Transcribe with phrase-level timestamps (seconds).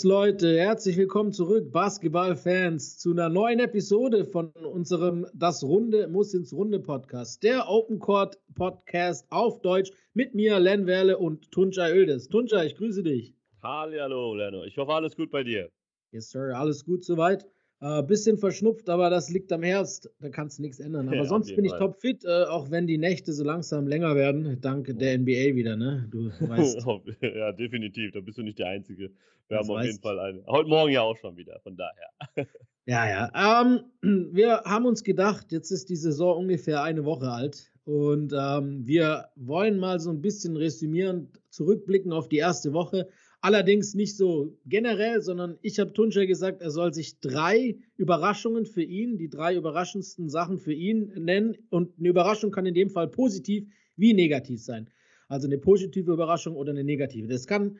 [0.00, 6.32] Yes, Leute, herzlich willkommen zurück, Basketballfans, zu einer neuen Episode von unserem Das Runde muss
[6.32, 11.90] ins Runde Podcast, der Open Court Podcast auf Deutsch mit mir, Len Werle und Tunja
[11.90, 12.28] Öldes.
[12.28, 13.34] Tunja, ich grüße dich.
[13.62, 14.64] Hallo, Leno.
[14.64, 15.70] Ich hoffe, alles gut bei dir.
[16.12, 17.46] Yes, Sir, alles gut soweit.
[17.82, 20.10] Äh, bisschen verschnupft, aber das liegt am Herbst.
[20.20, 21.08] Da kannst du nichts ändern.
[21.08, 24.60] Aber ja, sonst bin ich topfit, äh, auch wenn die Nächte so langsam länger werden,
[24.60, 26.06] dank der NBA wieder, ne?
[26.10, 26.84] Du weißt.
[27.22, 28.12] ja, definitiv.
[28.12, 29.10] Da bist du nicht der Einzige.
[29.48, 30.44] Wir das haben auf jeden Fall eine.
[30.46, 32.46] Heute Morgen ja auch schon wieder, von daher.
[32.84, 33.62] ja, ja.
[33.62, 37.72] Ähm, wir haben uns gedacht, jetzt ist die Saison ungefähr eine Woche alt.
[37.84, 43.08] Und ähm, wir wollen mal so ein bisschen resümieren, zurückblicken auf die erste Woche.
[43.42, 48.82] Allerdings nicht so generell, sondern ich habe Tunja gesagt, er soll sich drei Überraschungen für
[48.82, 51.56] ihn, die drei überraschendsten Sachen für ihn nennen.
[51.70, 54.90] Und eine Überraschung kann in dem Fall positiv wie negativ sein.
[55.28, 57.28] Also eine positive Überraschung oder eine negative.
[57.28, 57.78] Das kann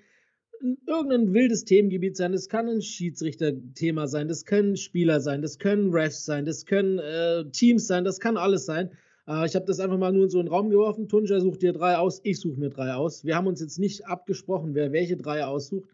[0.86, 5.91] irgendein wildes Themengebiet sein, das kann ein Schiedsrichterthema sein, das können Spieler sein, das können
[5.91, 8.91] Refs sein, das können äh, Teams sein, das kann alles sein.
[9.26, 11.08] Äh, ich habe das einfach mal nur in so einen Raum geworfen.
[11.08, 13.24] Tunja sucht dir drei aus, ich suche mir drei aus.
[13.24, 15.90] Wir haben uns jetzt nicht abgesprochen, wer welche drei aussucht.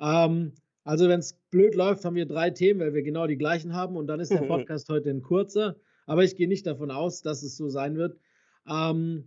[0.00, 0.52] Ähm,
[0.84, 3.96] also, wenn es blöd läuft, haben wir drei Themen, weil wir genau die gleichen haben
[3.96, 5.76] und dann ist der Podcast heute ein kurzer.
[6.06, 8.18] Aber ich gehe nicht davon aus, dass es so sein wird.
[8.68, 9.24] Ähm,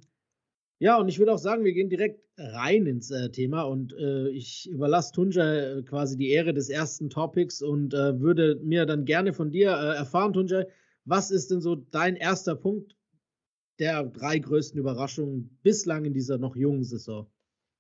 [0.80, 4.30] ja, und ich würde auch sagen, wir gehen direkt rein ins äh, Thema und äh,
[4.30, 9.06] ich überlasse Tunja äh, quasi die Ehre des ersten Topics und äh, würde mir dann
[9.06, 10.66] gerne von dir äh, erfahren, Tunja,
[11.06, 12.96] was ist denn so dein erster Punkt
[13.80, 17.30] der drei größten Überraschungen bislang in dieser noch jungen Saison?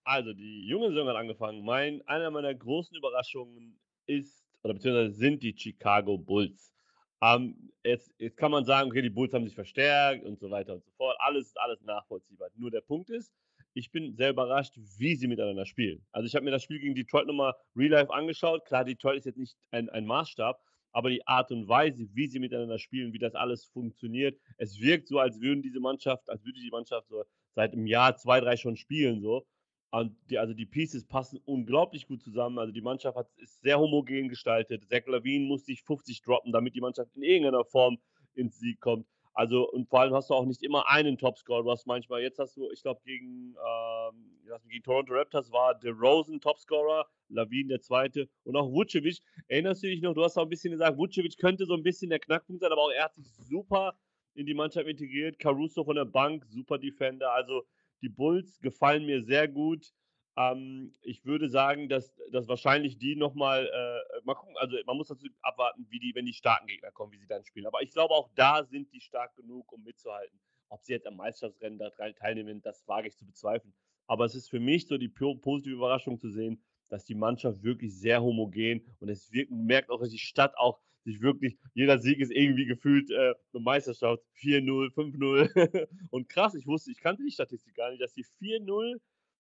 [0.03, 1.66] Also, die junge Saison hat angefangen.
[1.66, 6.73] Mein, einer meiner großen Überraschungen ist, oder beziehungsweise sind die Chicago Bulls.
[7.22, 10.75] Ähm, jetzt, jetzt kann man sagen, okay, die Bulls haben sich verstärkt und so weiter
[10.75, 11.18] und so fort.
[11.19, 12.50] Alles ist alles nachvollziehbar.
[12.56, 13.34] Nur der Punkt ist,
[13.74, 16.06] ich bin sehr überrascht, wie sie miteinander spielen.
[16.12, 18.66] Also ich habe mir das Spiel gegen Detroit nochmal real life angeschaut.
[18.66, 20.59] Klar, Detroit ist jetzt nicht ein, ein Maßstab,
[20.92, 25.08] aber die Art und Weise, wie sie miteinander spielen, wie das alles funktioniert, es wirkt
[25.08, 27.24] so, als würden diese Mannschaft, als würde die Mannschaft so
[27.56, 29.46] seit einem Jahr, zwei, drei schon spielen so.
[29.90, 32.59] Und die, also die Pieces passen unglaublich gut zusammen.
[32.59, 34.88] Also die Mannschaft hat, ist sehr homogen gestaltet.
[34.90, 37.98] Zach Lavine muss sich 50 droppen, damit die Mannschaft in irgendeiner Form
[38.36, 39.08] ins Sieg kommt.
[39.38, 41.62] Also, und vor allem hast du auch nicht immer einen Topscorer.
[41.62, 44.31] Du hast manchmal, jetzt hast du, ich glaube, gegen, ähm,
[44.68, 49.20] gegen Toronto Raptors war DeRozan Topscorer, Lavin der zweite und auch Vucevic.
[49.48, 52.09] Erinnerst du dich noch, du hast auch ein bisschen gesagt, Vucevic könnte so ein bisschen
[52.09, 53.94] der Knackpunkt sein, aber auch er hat sich super
[54.34, 55.38] in die Mannschaft integriert.
[55.38, 57.31] Caruso von der Bank, super Defender.
[57.31, 57.62] Also,
[58.02, 59.94] die Bulls gefallen mir sehr gut.
[60.38, 65.08] Ähm, ich würde sagen, dass, dass wahrscheinlich die nochmal, äh, mal gucken, also man muss
[65.08, 67.66] dazu abwarten, wie die, wenn die starken Gegner kommen, wie sie dann spielen.
[67.66, 70.40] Aber ich glaube, auch da sind die stark genug, um mitzuhalten.
[70.70, 73.74] Ob sie jetzt am Meisterschaftsrennen da teilnehmen, das wage ich zu bezweifeln.
[74.06, 77.98] Aber es ist für mich so die positive Überraschung zu sehen, dass die Mannschaft wirklich
[77.98, 82.19] sehr homogen und es wirkt, merkt auch, dass die Stadt auch sich wirklich, jeder Sieg
[82.19, 84.22] ist irgendwie gefühlt äh, eine Meisterschaft.
[84.42, 85.88] 4-0, 5-0.
[86.12, 88.98] und krass, ich wusste, ich kannte die Statistik gar nicht, dass die 4-0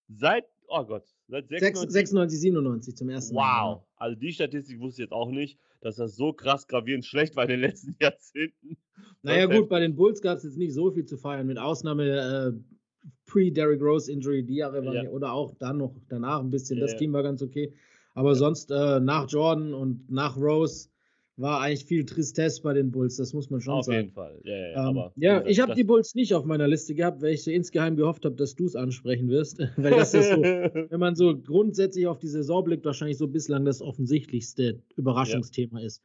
[0.09, 3.75] Seit, oh Gott, seit 96, 96 97 zum ersten Mal.
[3.75, 3.83] Wow.
[3.97, 7.43] Also die Statistik wusste ich jetzt auch nicht, dass das so krass gravierend schlecht war
[7.43, 8.77] in den letzten Jahrzehnten.
[9.21, 12.05] Naja, gut, bei den Bulls gab es jetzt nicht so viel zu feiern, mit Ausnahme
[12.05, 15.09] äh, pre-Derrick Rose Injury, die Jahre waren ja.
[15.09, 16.77] oder auch dann noch danach ein bisschen.
[16.77, 17.73] Ja, das Team war ganz okay.
[18.13, 20.89] Aber sonst äh, nach Jordan und nach Rose
[21.37, 23.97] war eigentlich viel Tristesse bei den Bulls, das muss man schon auf sagen.
[23.97, 24.41] Auf jeden Fall.
[24.43, 27.21] Ja, ja, ähm, aber, ja gesagt, ich habe die Bulls nicht auf meiner Liste gehabt,
[27.21, 29.59] weil ich so insgeheim gehofft habe, dass du es ansprechen wirst.
[29.77, 33.65] weil das ist so, wenn man so grundsätzlich auf die Saison blickt, wahrscheinlich so bislang
[33.65, 35.85] das offensichtlichste Überraschungsthema ja.
[35.85, 36.01] ist.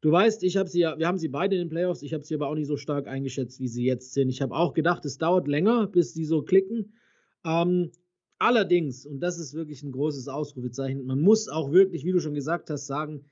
[0.00, 2.22] Du weißt, ich habe sie ja, wir haben sie beide in den Playoffs, ich habe
[2.22, 4.28] sie aber auch nicht so stark eingeschätzt, wie sie jetzt sind.
[4.28, 6.92] Ich habe auch gedacht, es dauert länger, bis sie so klicken.
[7.44, 7.90] Ähm,
[8.38, 12.34] allerdings, und das ist wirklich ein großes Ausrufezeichen, man muss auch wirklich, wie du schon
[12.34, 13.24] gesagt hast, sagen,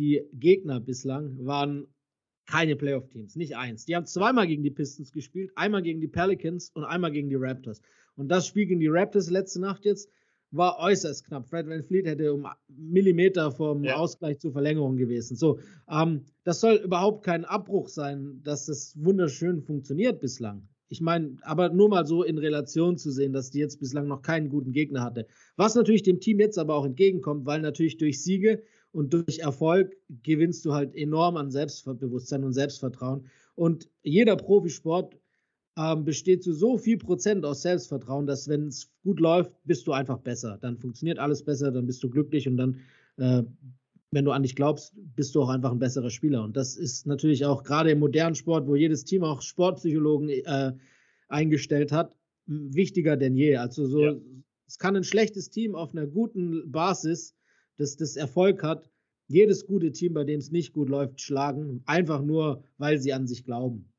[0.00, 1.86] die Gegner bislang waren
[2.46, 3.84] keine Playoff-Teams, nicht eins.
[3.84, 7.36] Die haben zweimal gegen die Pistons gespielt, einmal gegen die Pelicans und einmal gegen die
[7.36, 7.80] Raptors.
[8.16, 10.10] Und das Spiel gegen die Raptors letzte Nacht jetzt
[10.50, 11.48] war äußerst knapp.
[11.48, 13.94] Fred Van Fleet hätte um Millimeter vom ja.
[13.94, 15.36] Ausgleich zur Verlängerung gewesen.
[15.36, 20.66] So, ähm, das soll überhaupt kein Abbruch sein, dass das wunderschön funktioniert bislang.
[20.88, 24.22] Ich meine, aber nur mal so in Relation zu sehen, dass die jetzt bislang noch
[24.22, 25.28] keinen guten Gegner hatte.
[25.54, 29.96] Was natürlich dem Team jetzt aber auch entgegenkommt, weil natürlich durch Siege und durch Erfolg
[30.22, 33.26] gewinnst du halt enorm an Selbstbewusstsein und Selbstvertrauen.
[33.54, 35.16] Und jeder Profisport
[35.78, 39.92] ähm, besteht zu so viel Prozent aus Selbstvertrauen, dass wenn es gut läuft, bist du
[39.92, 40.58] einfach besser.
[40.60, 42.80] Dann funktioniert alles besser, dann bist du glücklich und dann,
[43.18, 43.42] äh,
[44.10, 46.42] wenn du an dich glaubst, bist du auch einfach ein besserer Spieler.
[46.42, 50.72] Und das ist natürlich auch gerade im modernen Sport, wo jedes Team auch Sportpsychologen äh,
[51.28, 52.16] eingestellt hat,
[52.46, 53.56] wichtiger denn je.
[53.56, 54.16] Also so, ja.
[54.66, 57.36] es kann ein schlechtes Team auf einer guten Basis
[57.80, 58.90] das, das Erfolg hat,
[59.26, 63.26] jedes gute Team, bei dem es nicht gut läuft, schlagen, einfach nur, weil sie an
[63.26, 63.90] sich glauben.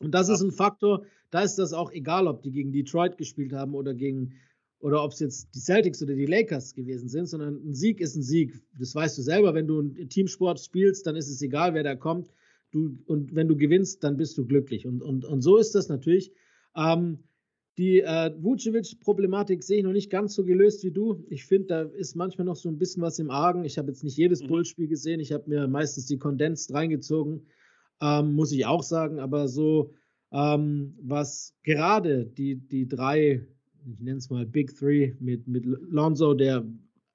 [0.00, 3.52] Und das ist ein Faktor, da ist das auch egal, ob die gegen Detroit gespielt
[3.52, 4.34] haben oder gegen
[4.80, 8.16] oder ob es jetzt die Celtics oder die Lakers gewesen sind, sondern ein Sieg ist
[8.16, 8.60] ein Sieg.
[8.76, 11.94] Das weißt du selber, wenn du einen Teamsport spielst, dann ist es egal, wer da
[11.94, 12.28] kommt.
[12.72, 14.84] Du, und wenn du gewinnst, dann bist du glücklich.
[14.84, 16.32] Und, und, und so ist das natürlich.
[16.74, 17.18] Ähm,
[17.78, 21.24] die äh, Vucevic-Problematik sehe ich noch nicht ganz so gelöst wie du.
[21.30, 23.64] Ich finde, da ist manchmal noch so ein bisschen was im Argen.
[23.64, 24.48] Ich habe jetzt nicht jedes mhm.
[24.48, 25.20] Bullspiel gesehen.
[25.20, 27.46] Ich habe mir meistens die Condensed reingezogen,
[28.02, 29.20] ähm, muss ich auch sagen.
[29.20, 29.94] Aber so,
[30.32, 33.46] ähm, was gerade die, die drei,
[33.86, 36.66] ich nenne es mal Big Three mit, mit Lonzo, der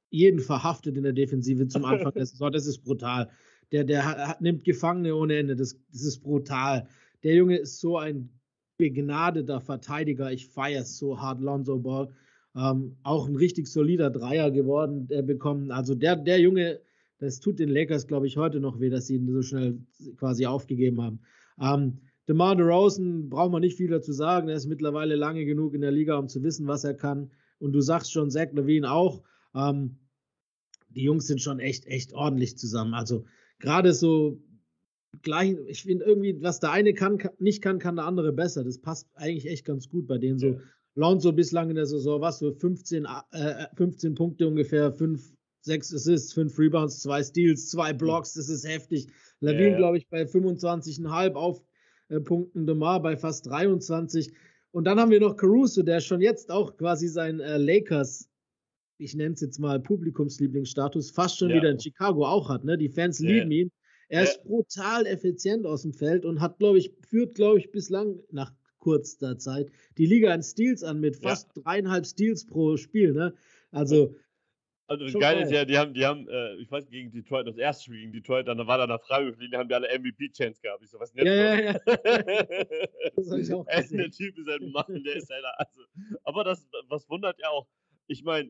[0.10, 3.30] jeden verhaftet in der Defensive zum Anfang der Saison, das ist brutal.
[3.72, 6.88] Der, der hat, nimmt Gefangene ohne Ende, das, das ist brutal.
[7.24, 8.30] Der Junge ist so ein
[8.78, 10.32] begnadeter Verteidiger.
[10.32, 12.10] Ich feiere es so hart, Lonzo Ball.
[12.56, 15.72] Ähm, auch ein richtig solider Dreier geworden, der bekommen.
[15.72, 16.80] Also der, der Junge,
[17.20, 19.80] das tut den Lakers, glaube ich, heute noch weh, dass sie ihn so schnell
[20.18, 21.20] quasi aufgegeben haben.
[21.60, 24.50] Ähm, DeMar DeRozan braucht man nicht viel dazu sagen.
[24.50, 27.32] Er ist mittlerweile lange genug in der Liga, um zu wissen, was er kann.
[27.60, 29.24] Und du sagst schon, Zach Levine auch.
[29.56, 29.98] Ähm,
[30.90, 32.94] die Jungs sind schon echt, echt ordentlich zusammen.
[32.94, 33.26] Also
[33.60, 34.40] gerade so
[35.22, 38.64] gleich, ich finde irgendwie, was der eine kann, kann, nicht kann, kann der andere besser.
[38.64, 40.40] Das passt eigentlich echt ganz gut bei denen.
[40.40, 40.60] So ja.
[40.96, 46.34] Lonzo bislang in der Saison, was so 15, äh, 15 Punkte ungefähr, 5, 6 Assists,
[46.34, 49.08] 5 Rebounds, 2 Steals, 2 Blocks, das ist heftig.
[49.40, 49.78] Lavin, ja.
[49.78, 51.64] glaube ich, bei 25,5 auf
[52.10, 54.32] äh, Punkten, DeMar bei fast 23.
[54.72, 58.30] Und dann haben wir noch Caruso, der schon jetzt auch quasi sein äh, Lakers
[58.98, 61.58] ich nenne es jetzt mal Publikumslieblingsstatus, fast schon ja.
[61.58, 62.64] wieder in Chicago auch hat.
[62.64, 62.78] Ne?
[62.78, 63.72] Die Fans lieben ihn.
[64.10, 68.20] Er ist brutal effizient aus dem Feld und hat, glaube ich, führt, glaube ich, bislang
[68.32, 71.62] nach kurzer Zeit die Liga in Steals an mit fast ja.
[71.62, 73.14] dreieinhalb Steals pro Spiel.
[73.14, 73.34] Ne?
[73.72, 74.16] Also.
[74.90, 77.84] Also geil ist ja, die haben, die haben, äh, ich weiß gegen Detroit, das erste
[77.84, 80.82] Spiel gegen Detroit, dann war da eine Freiwürflinie, haben die alle MVP-Chance gehabt.
[80.82, 81.36] Ich so, was denn jetzt?
[81.36, 81.74] Ja, ja, ja.
[83.18, 83.98] das habe ich auch gesehen.
[83.98, 85.60] Der Typ ist ein Mann, der ist einer.
[85.60, 85.82] Also,
[86.24, 87.68] aber das, was wundert ja auch,
[88.08, 88.50] ich meine,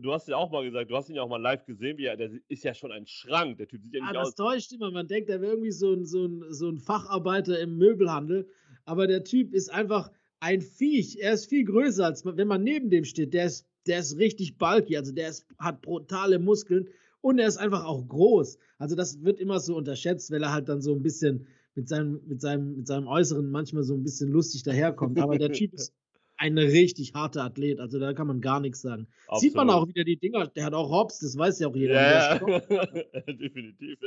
[0.00, 2.06] du hast ja auch mal gesagt, du hast ihn ja auch mal live gesehen, wie
[2.06, 4.34] er, der ist ja schon ein Schrank, der Typ sieht ja nicht ah, das aus.
[4.34, 7.58] Das täuscht immer, man denkt, er wäre irgendwie so ein, so, ein, so ein Facharbeiter
[7.60, 8.48] im Möbelhandel,
[8.84, 10.10] aber der Typ ist einfach
[10.40, 13.98] ein Viech, er ist viel größer, als wenn man neben dem steht, der ist, der
[13.98, 16.88] ist richtig bulky, also der ist, hat brutale Muskeln
[17.20, 20.68] und er ist einfach auch groß, also das wird immer so unterschätzt, weil er halt
[20.68, 24.30] dann so ein bisschen mit seinem, mit seinem, mit seinem Äußeren manchmal so ein bisschen
[24.30, 25.94] lustig daherkommt, aber der Typ ist
[26.42, 27.78] ein richtig harter Athlet.
[27.78, 29.06] Also da kann man gar nichts sagen.
[29.26, 29.40] Absolut.
[29.40, 30.48] Sieht man auch wieder die Dinger.
[30.48, 31.94] Der hat auch Hobbs, das weiß ja auch jeder.
[31.94, 32.38] Ja,
[33.32, 33.98] definitiv.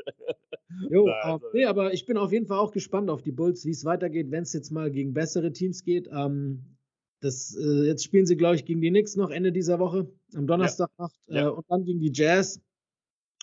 [0.89, 1.47] Jo, Nein, also.
[1.53, 4.31] nee, aber ich bin auf jeden Fall auch gespannt auf die Bulls, wie es weitergeht,
[4.31, 6.09] wenn es jetzt mal gegen bessere Teams geht.
[6.11, 6.65] Ähm,
[7.21, 10.45] das, äh, jetzt spielen sie, glaube ich, gegen die Knicks noch Ende dieser Woche, am
[10.45, 11.07] Donnerstag ja.
[11.27, 11.49] Äh, ja.
[11.49, 12.59] und dann gegen die Jazz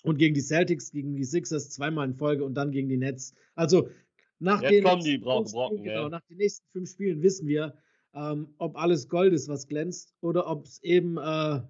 [0.03, 3.33] und gegen die Celtics, gegen die Sixers zweimal in Folge und dann gegen die Nets.
[3.55, 3.89] Also
[4.37, 7.73] nach jetzt den kommen die Brocken, Brocken, genau, nach den nächsten fünf Spielen wissen wir,
[8.15, 11.61] ähm, ob alles Gold ist, was glänzt, oder ob es eben äh,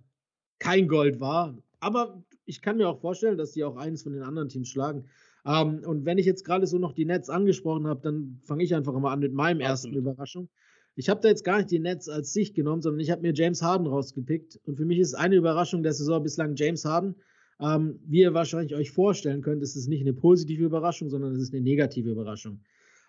[0.60, 1.58] kein Gold war.
[1.80, 5.06] Aber ich kann mir auch vorstellen, dass die auch eines von den anderen Teams schlagen.
[5.46, 8.74] Ähm, und wenn ich jetzt gerade so noch die Nets angesprochen habe, dann fange ich
[8.74, 10.50] einfach mal an mit meinem ersten Überraschung.
[10.96, 13.34] Ich habe da jetzt gar nicht die Nets als Sicht genommen, sondern ich habe mir
[13.34, 14.60] James Harden rausgepickt.
[14.66, 17.16] Und für mich ist eine Überraschung der Saison bislang James Harden.
[17.60, 21.42] Ähm, wie ihr wahrscheinlich euch vorstellen könnt, ist es nicht eine positive Überraschung, sondern es
[21.42, 22.62] ist eine negative Überraschung.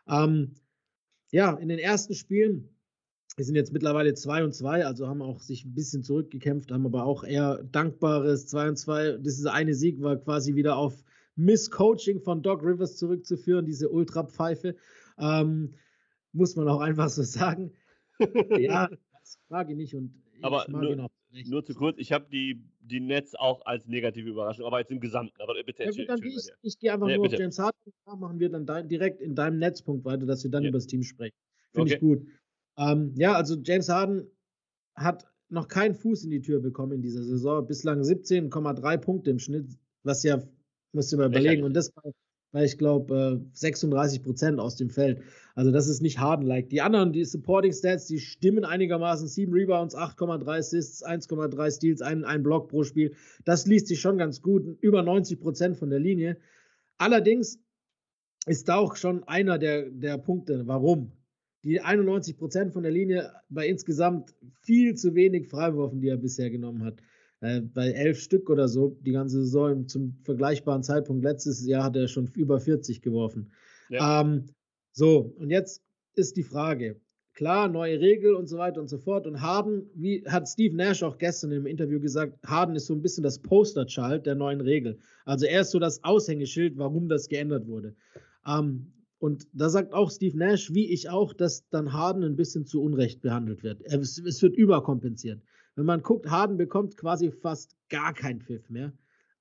[0.09, 0.55] Ähm,
[1.31, 2.74] ja, in den ersten Spielen
[3.37, 6.87] wir sind jetzt mittlerweile 2 und 2, also haben auch sich ein bisschen zurückgekämpft, haben
[6.87, 9.19] aber auch eher dankbares 2 und 2.
[9.19, 11.03] Dieser eine Sieg war quasi wieder auf
[11.37, 14.77] Misscoaching von Doc Rivers zurückzuführen, diese Ultra-Pfeife.
[15.19, 15.75] Ähm,
[16.33, 17.73] muss man auch einfach so sagen.
[18.59, 18.89] ja,
[19.21, 21.49] das frage ich nicht und ich aber mag nur, ihn auch recht.
[21.49, 25.01] Nur zu kurz, ich habe die, die Nets auch als negative Überraschung, aber jetzt im
[25.01, 25.41] Gesamten.
[25.41, 27.37] Aber bitte, ja, gut, dann ich, ich gehe einfach ja, nur bitte.
[27.37, 27.93] auf James Harden.
[28.19, 30.69] Machen wir dann dein, direkt in deinem Netzpunkt weiter, dass wir dann ja.
[30.69, 31.37] über das Team sprechen.
[31.73, 31.95] Finde okay.
[31.95, 32.27] ich gut.
[32.77, 34.27] Ähm, ja, also James Harden
[34.95, 37.67] hat noch keinen Fuß in die Tür bekommen in dieser Saison.
[37.67, 40.43] Bislang 17,3 Punkte im Schnitt, was ja,
[40.93, 41.65] musst du mal überlegen.
[41.65, 42.11] Und das bei,
[42.53, 45.23] bei ich glaube, äh, 36 Prozent aus dem Feld.
[45.55, 46.69] Also das ist nicht Harden-like.
[46.71, 49.29] Die anderen, die Supporting Stats, die stimmen einigermaßen.
[49.29, 53.15] 7 Rebounds, 8,3 Assists, 1,3 Steals, ein, ein Block pro Spiel.
[53.45, 54.67] Das liest sich schon ganz gut.
[54.81, 56.39] Über 90 Prozent von der Linie.
[56.99, 57.59] Allerdings
[58.47, 61.13] ist da auch schon einer der, der Punkte, warum
[61.65, 66.51] die 91 Prozent von der Linie bei insgesamt viel zu wenig Freiwürfen, die er bisher
[66.51, 67.01] genommen hat.
[67.41, 71.97] Äh, bei elf Stück oder so, die ganze Saison zum vergleichbaren Zeitpunkt letztes Jahr hat
[71.97, 73.51] er schon über 40 geworfen.
[73.89, 74.21] Ja.
[74.21, 74.45] Ähm,
[74.93, 75.83] so, und jetzt
[76.15, 77.01] ist die Frage:
[77.33, 79.27] klar, neue Regel und so weiter und so fort.
[79.27, 83.03] Und Harden, wie hat Steve Nash auch gestern im Interview gesagt, Harden ist so ein
[83.03, 84.99] bisschen das Posterchild der neuen Regel.
[85.25, 87.95] Also er ist so das Aushängeschild, warum das geändert wurde.
[88.47, 88.93] Ähm,
[89.25, 92.83] und da sagt auch Steve Nash, wie ich auch, dass dann Harden ein bisschen zu
[92.83, 93.81] Unrecht behandelt wird.
[93.85, 95.41] Es, es wird überkompensiert.
[95.77, 98.93] Wenn man guckt, Harden bekommt quasi fast gar keinen Pfiff mehr.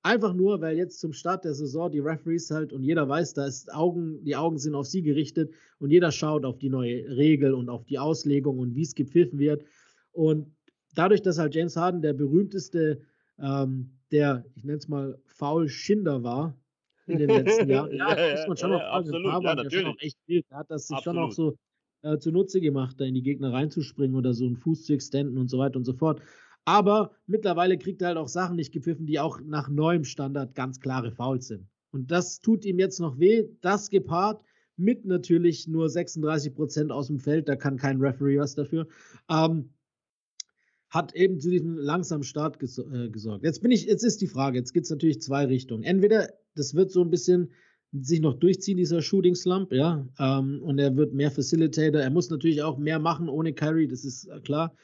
[0.02, 3.44] Einfach nur, weil jetzt zum Start der Saison die Referees halt und jeder weiß, da
[3.44, 7.52] ist Augen, die Augen sind auf sie gerichtet und jeder schaut auf die neue Regel
[7.52, 9.66] und auf die Auslegung und wie es gepfiffen wird.
[10.12, 10.50] Und
[10.94, 13.02] dadurch, dass halt James Harden der berühmteste,
[13.38, 16.58] ähm, der, ich nenne es mal, faul Schinder war
[17.06, 19.74] in den letzten Jahren, ja, ja, muss man schon ja, auch absolut, ja, natürlich.
[19.74, 20.46] schon auch echt wild.
[20.50, 21.16] Er hat das sich absolut.
[21.16, 21.58] schon auch so
[22.02, 25.48] äh, zunutze gemacht, da in die Gegner reinzuspringen oder so einen Fuß zu extenden und
[25.48, 26.20] so weiter und so fort.
[26.64, 30.80] Aber mittlerweile kriegt er halt auch Sachen nicht gepfiffen, die auch nach neuem Standard ganz
[30.80, 31.68] klare Fouls sind.
[31.90, 33.44] Und das tut ihm jetzt noch weh.
[33.60, 34.42] Das gepaart
[34.76, 38.88] mit natürlich nur 36 Prozent aus dem Feld, da kann kein Referee was dafür,
[39.30, 39.70] ähm,
[40.90, 43.44] hat eben zu diesem langsamen Start ges äh, gesorgt.
[43.44, 45.84] Jetzt bin ich, jetzt ist die Frage, jetzt gibt es natürlich zwei Richtungen.
[45.84, 47.50] Entweder das wird so ein bisschen
[47.92, 52.00] sich noch durchziehen, dieser Shooting Slump, ja, ähm, und er wird mehr Facilitator.
[52.00, 54.74] Er muss natürlich auch mehr machen ohne Kyrie, das ist äh, klar.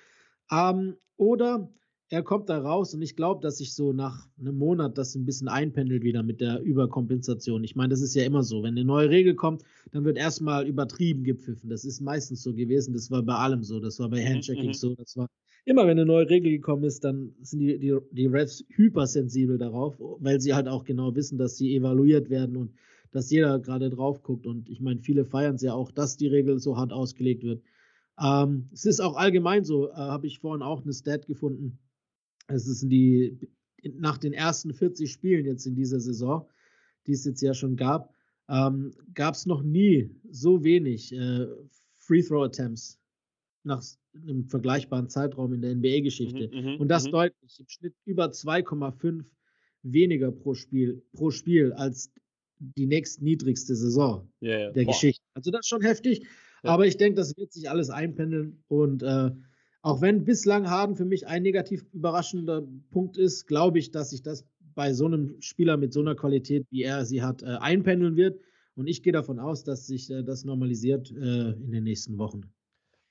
[0.50, 1.68] Ähm, oder
[2.08, 5.24] er kommt da raus und ich glaube, dass sich so nach einem Monat das ein
[5.24, 7.62] bisschen einpendelt wieder mit der Überkompensation.
[7.62, 8.64] Ich meine, das ist ja immer so.
[8.64, 9.62] Wenn eine neue Regel kommt,
[9.92, 11.70] dann wird erstmal übertrieben gepfiffen.
[11.70, 12.94] Das ist meistens so gewesen.
[12.94, 13.78] Das war bei allem so.
[13.78, 14.74] Das war bei mhm, Handchecking mhm.
[14.74, 14.94] so.
[14.96, 15.28] Das war
[15.64, 19.96] immer, wenn eine neue Regel gekommen ist, dann sind die, die, die Refs hypersensibel darauf,
[20.18, 22.72] weil sie halt auch genau wissen, dass sie evaluiert werden und
[23.12, 24.46] dass jeder gerade drauf guckt.
[24.46, 27.62] Und ich meine, viele feiern es ja auch, dass die Regel so hart ausgelegt wird.
[28.20, 31.78] Ähm, es ist auch allgemein so, äh, habe ich vorhin auch eine Stat gefunden.
[32.46, 33.38] Es ist die,
[33.94, 36.46] nach den ersten 40 Spielen jetzt in dieser Saison,
[37.06, 38.14] die es jetzt ja schon gab,
[38.48, 41.46] ähm, gab es noch nie so wenig äh,
[41.96, 42.99] Free Throw Attempts
[43.62, 43.82] nach
[44.14, 46.50] einem vergleichbaren Zeitraum in der NBA-Geschichte.
[46.52, 47.12] Mhm, mhm, Und das mhm.
[47.12, 47.60] deutlich.
[47.60, 49.24] Im Schnitt über 2,5
[49.82, 52.12] weniger pro Spiel, pro Spiel als
[52.58, 54.70] die nächstniedrigste Saison ja, ja.
[54.70, 54.92] der Boah.
[54.92, 55.24] Geschichte.
[55.34, 56.26] Also das ist schon heftig.
[56.62, 58.62] Aber ich denke, das wird sich alles einpendeln.
[58.68, 59.30] Und äh,
[59.82, 64.22] auch wenn bislang Harden für mich ein negativ überraschender Punkt ist, glaube ich, dass sich
[64.22, 68.16] das bei so einem Spieler mit so einer Qualität, wie er sie hat, äh, einpendeln
[68.16, 68.40] wird.
[68.74, 72.42] Und ich gehe davon aus, dass sich äh, das normalisiert äh, in den nächsten Wochen.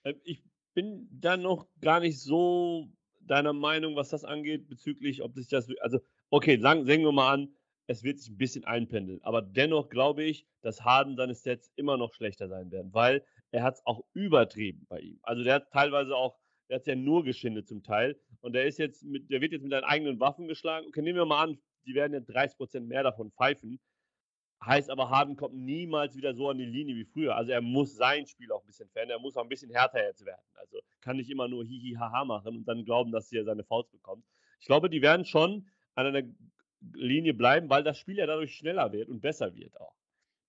[0.03, 2.89] Ähm, ich bin da noch gar nicht so
[3.19, 5.67] deiner Meinung, was das angeht, bezüglich, ob sich das.
[5.81, 7.55] Also, okay, sagen, sagen wir mal an,
[7.87, 9.19] es wird sich ein bisschen einpendeln.
[9.23, 13.63] Aber dennoch glaube ich, dass Harden seine Stats immer noch schlechter sein werden, weil er
[13.63, 15.19] hat es auch übertrieben bei ihm.
[15.23, 16.37] Also der hat teilweise auch,
[16.69, 18.19] der hat es ja nur geschindet zum Teil.
[18.41, 20.85] Und der ist jetzt mit, der wird jetzt mit seinen eigenen Waffen geschlagen.
[20.87, 23.79] Okay, nehmen wir mal an, die werden ja 30% mehr davon pfeifen.
[24.63, 27.35] Heißt aber, Harden kommt niemals wieder so an die Linie wie früher.
[27.35, 29.19] Also er muss sein Spiel auch ein bisschen verändern.
[29.19, 30.45] Er muss auch ein bisschen härter jetzt werden.
[30.55, 33.91] Also kann nicht immer nur hihi haha machen und dann glauben, dass er seine Faust
[33.91, 34.25] bekommt.
[34.59, 36.27] Ich glaube, die werden schon an einer
[36.93, 39.95] Linie bleiben, weil das Spiel ja dadurch schneller wird und besser wird auch.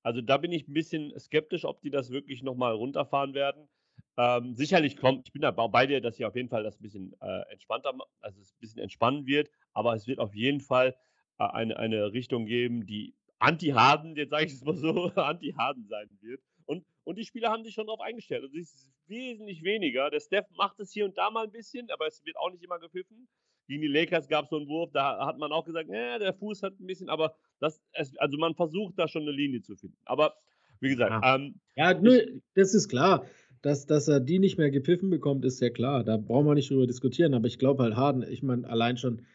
[0.03, 3.69] Also da bin ich ein bisschen skeptisch, ob die das wirklich nochmal runterfahren werden.
[4.17, 6.83] Ähm, sicherlich kommt, ich bin da bei dir, dass sie auf jeden Fall das ein
[6.83, 10.97] bisschen äh, entspannter, also es ein bisschen entspannen wird, aber es wird auf jeden Fall
[11.39, 16.09] äh, eine, eine Richtung geben, die Anti-Harden, jetzt sage ich es mal so, Anti-Harden sein
[16.21, 16.41] wird.
[16.67, 18.45] Und, und die Spieler haben sich schon darauf eingestellt.
[18.45, 20.11] Also es ist wesentlich weniger.
[20.11, 22.63] Der Steph macht es hier und da mal ein bisschen, aber es wird auch nicht
[22.63, 23.29] immer gepfiffen.
[23.67, 26.35] Gegen die Lakers gab es so einen Wurf, da hat man auch gesagt, ja, der
[26.35, 27.81] Fuß hat ein bisschen, aber das,
[28.19, 29.97] also man versucht da schon eine Linie zu finden.
[30.05, 30.35] Aber
[30.81, 32.21] wie gesagt, ja, ähm, ja nur,
[32.55, 33.27] das ist klar.
[33.63, 36.03] Dass, dass er die nicht mehr gepfiffen bekommt, ist ja klar.
[36.03, 37.35] Da brauchen wir nicht drüber diskutieren.
[37.35, 39.27] Aber ich glaube halt, Harden, ich meine, allein schon,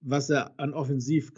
[0.00, 1.32] was er an Offensiv,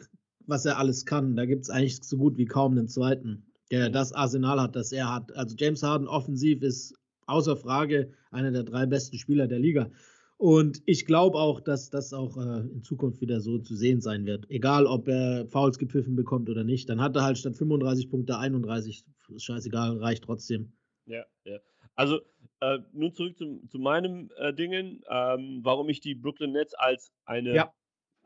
[0.48, 3.90] was er alles kann, da gibt es eigentlich so gut wie kaum einen zweiten, der
[3.90, 5.34] das Arsenal hat, das er hat.
[5.36, 6.94] Also James Harden offensiv ist
[7.26, 9.90] außer Frage einer der drei besten Spieler der Liga.
[10.38, 14.24] Und ich glaube auch, dass das auch äh, in Zukunft wieder so zu sehen sein
[14.24, 14.48] wird.
[14.50, 16.88] Egal, ob er Fouls gepfiffen bekommt oder nicht.
[16.88, 19.04] Dann hat er halt statt 35 Punkte 31.
[19.34, 20.72] Ist scheißegal, reicht trotzdem.
[21.06, 21.58] Ja, ja.
[21.96, 22.20] Also,
[22.60, 27.12] äh, nun zurück zu, zu meinem äh, Dingen, ähm, warum ich die Brooklyn Nets als
[27.24, 27.72] eine ja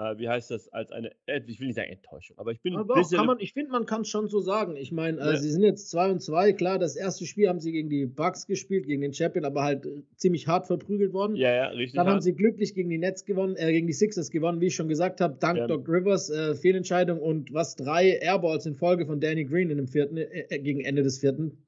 [0.03, 2.77] äh, wie heißt das, als eine, äh, ich will nicht sagen Enttäuschung, aber ich bin
[2.77, 3.25] aber ein bisschen.
[3.25, 4.77] Man, ich finde, man kann es schon so sagen.
[4.77, 5.37] Ich meine, äh, ja.
[5.37, 6.53] sie sind jetzt 2 und 2.
[6.55, 9.87] Klar, das erste Spiel haben sie gegen die Bucks gespielt, gegen den Champion, aber halt
[9.87, 11.37] äh, ziemlich hart verprügelt worden.
[11.37, 11.97] Ja, ja, richtig.
[11.97, 12.15] Dann hart.
[12.15, 14.89] haben sie glücklich gegen die Nets gewonnen, äh, gegen die Sixers gewonnen, wie ich schon
[14.89, 15.67] gesagt habe, dank ja.
[15.67, 19.89] Doc Rivers, äh, Fehlentscheidung und was drei Airballs in Folge von Danny Green in dem
[19.89, 20.17] vierten,
[20.51, 21.65] gegen Ende des vierten.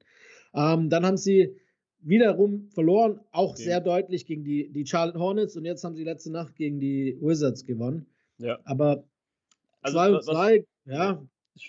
[0.53, 1.55] Ähm, dann haben sie
[2.05, 3.63] wiederum verloren, auch okay.
[3.63, 7.17] sehr deutlich gegen die, die Charlotte Hornets und jetzt haben sie letzte Nacht gegen die
[7.19, 8.05] Wizards gewonnen.
[8.37, 8.59] Ja.
[8.65, 9.03] Aber
[9.83, 11.25] 2 also, und 2, ja.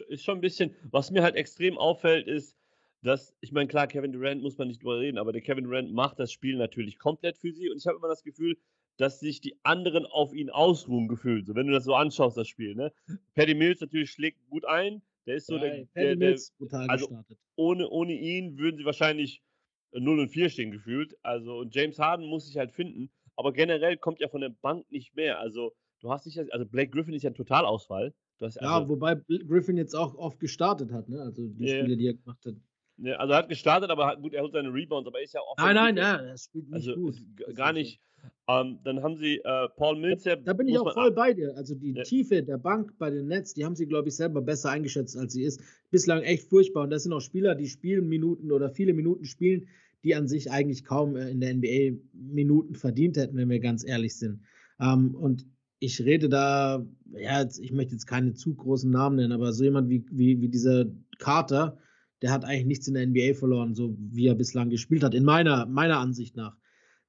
[0.08, 2.56] Ist schon ein bisschen, was mir halt extrem auffällt, ist,
[3.02, 5.92] dass, ich meine, klar, Kevin Durant muss man nicht drüber reden, aber der Kevin Durant
[5.92, 8.56] macht das Spiel natürlich komplett für sie und ich habe immer das Gefühl,
[8.96, 11.46] dass sich die anderen auf ihn ausruhen gefühlt.
[11.46, 12.74] So, wenn du das so anschaust, das Spiel.
[12.74, 12.92] Ne?
[13.34, 15.02] Paddy Mills natürlich schlägt gut ein.
[15.26, 17.38] Der ist so ja, der, der, der, brutal also gestartet.
[17.56, 19.42] Ohne, ohne ihn würden sie wahrscheinlich
[19.92, 21.16] 0 und 4 stehen gefühlt.
[21.22, 23.10] Also, und James Harden muss sich halt finden.
[23.34, 25.40] Aber generell kommt ja von der Bank nicht mehr.
[25.40, 28.14] Also, du hast nicht, also Blake Griffin ist ja ein Totalausfall.
[28.40, 31.20] ja, also, wobei Griffin jetzt auch oft gestartet hat, ne?
[31.20, 31.80] Also die yeah.
[31.80, 32.54] Spiele, die er gemacht hat.
[32.98, 35.34] Ja, also er hat gestartet, aber hat, gut, er holt seine Rebounds, aber er ist
[35.34, 35.56] ja auch.
[35.58, 37.16] Nein, nein, ja, er spielt nicht also, gut.
[37.54, 38.00] Gar nicht.
[38.48, 40.44] Ähm, dann haben sie äh, Paul Millsap.
[40.44, 41.54] Da, da bin ich auch voll bei dir.
[41.56, 42.02] Also die ja.
[42.02, 45.32] Tiefe der Bank bei den Nets, die haben sie, glaube ich, selber besser eingeschätzt, als
[45.32, 45.60] sie ist.
[45.90, 46.84] Bislang echt furchtbar.
[46.84, 49.68] Und das sind auch Spieler, die spielen Minuten oder viele Minuten spielen,
[50.04, 53.84] die an sich eigentlich kaum äh, in der NBA Minuten verdient hätten, wenn wir ganz
[53.86, 54.40] ehrlich sind.
[54.80, 55.46] Ähm, und
[55.78, 59.88] ich rede da, ja, ich möchte jetzt keine zu großen Namen nennen, aber so jemand
[59.88, 60.86] wie, wie, wie dieser
[61.18, 61.76] Carter,
[62.22, 65.24] der hat eigentlich nichts in der NBA verloren, so wie er bislang gespielt hat, in
[65.24, 66.56] meiner, meiner Ansicht nach.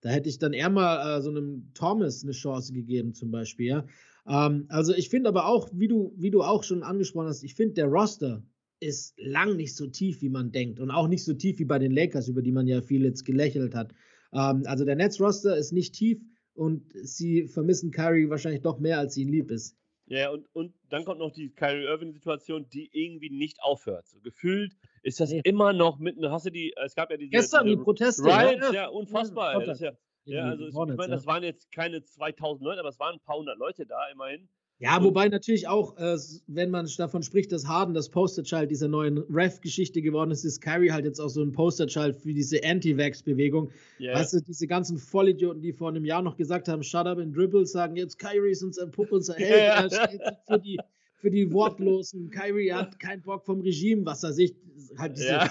[0.01, 3.67] Da hätte ich dann eher mal äh, so einem Thomas eine Chance gegeben, zum Beispiel.
[3.67, 3.86] Ja?
[4.27, 7.55] Ähm, also ich finde aber auch, wie du, wie du auch schon angesprochen hast, ich
[7.55, 8.43] finde, der Roster
[8.79, 10.79] ist lang nicht so tief, wie man denkt.
[10.79, 13.25] Und auch nicht so tief wie bei den Lakers, über die man ja viel jetzt
[13.25, 13.93] gelächelt hat.
[14.33, 16.21] Ähm, also der Nets-Roster ist nicht tief
[16.57, 19.77] und sie vermissen Kyrie wahrscheinlich doch mehr, als ihnen lieb ist.
[20.07, 24.07] Ja, und, und dann kommt noch die Kyrie Irving-Situation, die irgendwie nicht aufhört.
[24.07, 24.73] So gefühlt
[25.03, 25.41] ist das nee.
[25.43, 26.29] immer noch mitten.
[26.31, 27.29] Hast du die, es gab ja diese.
[27.29, 28.23] Gestern diese, die Proteste.
[28.23, 29.61] Right, ja, ja unfassbar.
[29.61, 29.91] Ja, ja,
[30.23, 33.37] ja, also ich meine, das waren jetzt keine 2000 Leute, aber es waren ein paar
[33.37, 34.49] hundert Leute da immerhin.
[34.79, 39.17] Ja, wobei natürlich auch, äh, wenn man davon spricht, dass Harden das Posterchild dieser neuen
[39.17, 43.72] Ref-Geschichte geworden ist, ist Kyrie halt jetzt auch so ein Posterchild für diese Anti-Vax-Bewegung.
[44.00, 44.19] Yeah.
[44.19, 47.36] Weißt du, diese ganzen Vollidioten, die vor einem Jahr noch gesagt haben, shut up and
[47.36, 49.84] dribble, sagen jetzt Kyrie ist unser Pupp, unser Held, yeah.
[49.84, 50.79] er steht für die,
[51.15, 52.29] für die Wortlosen.
[52.29, 54.53] Kyrie hat keinen Bock vom Regime, was er sich,
[54.96, 55.50] halt diese ja.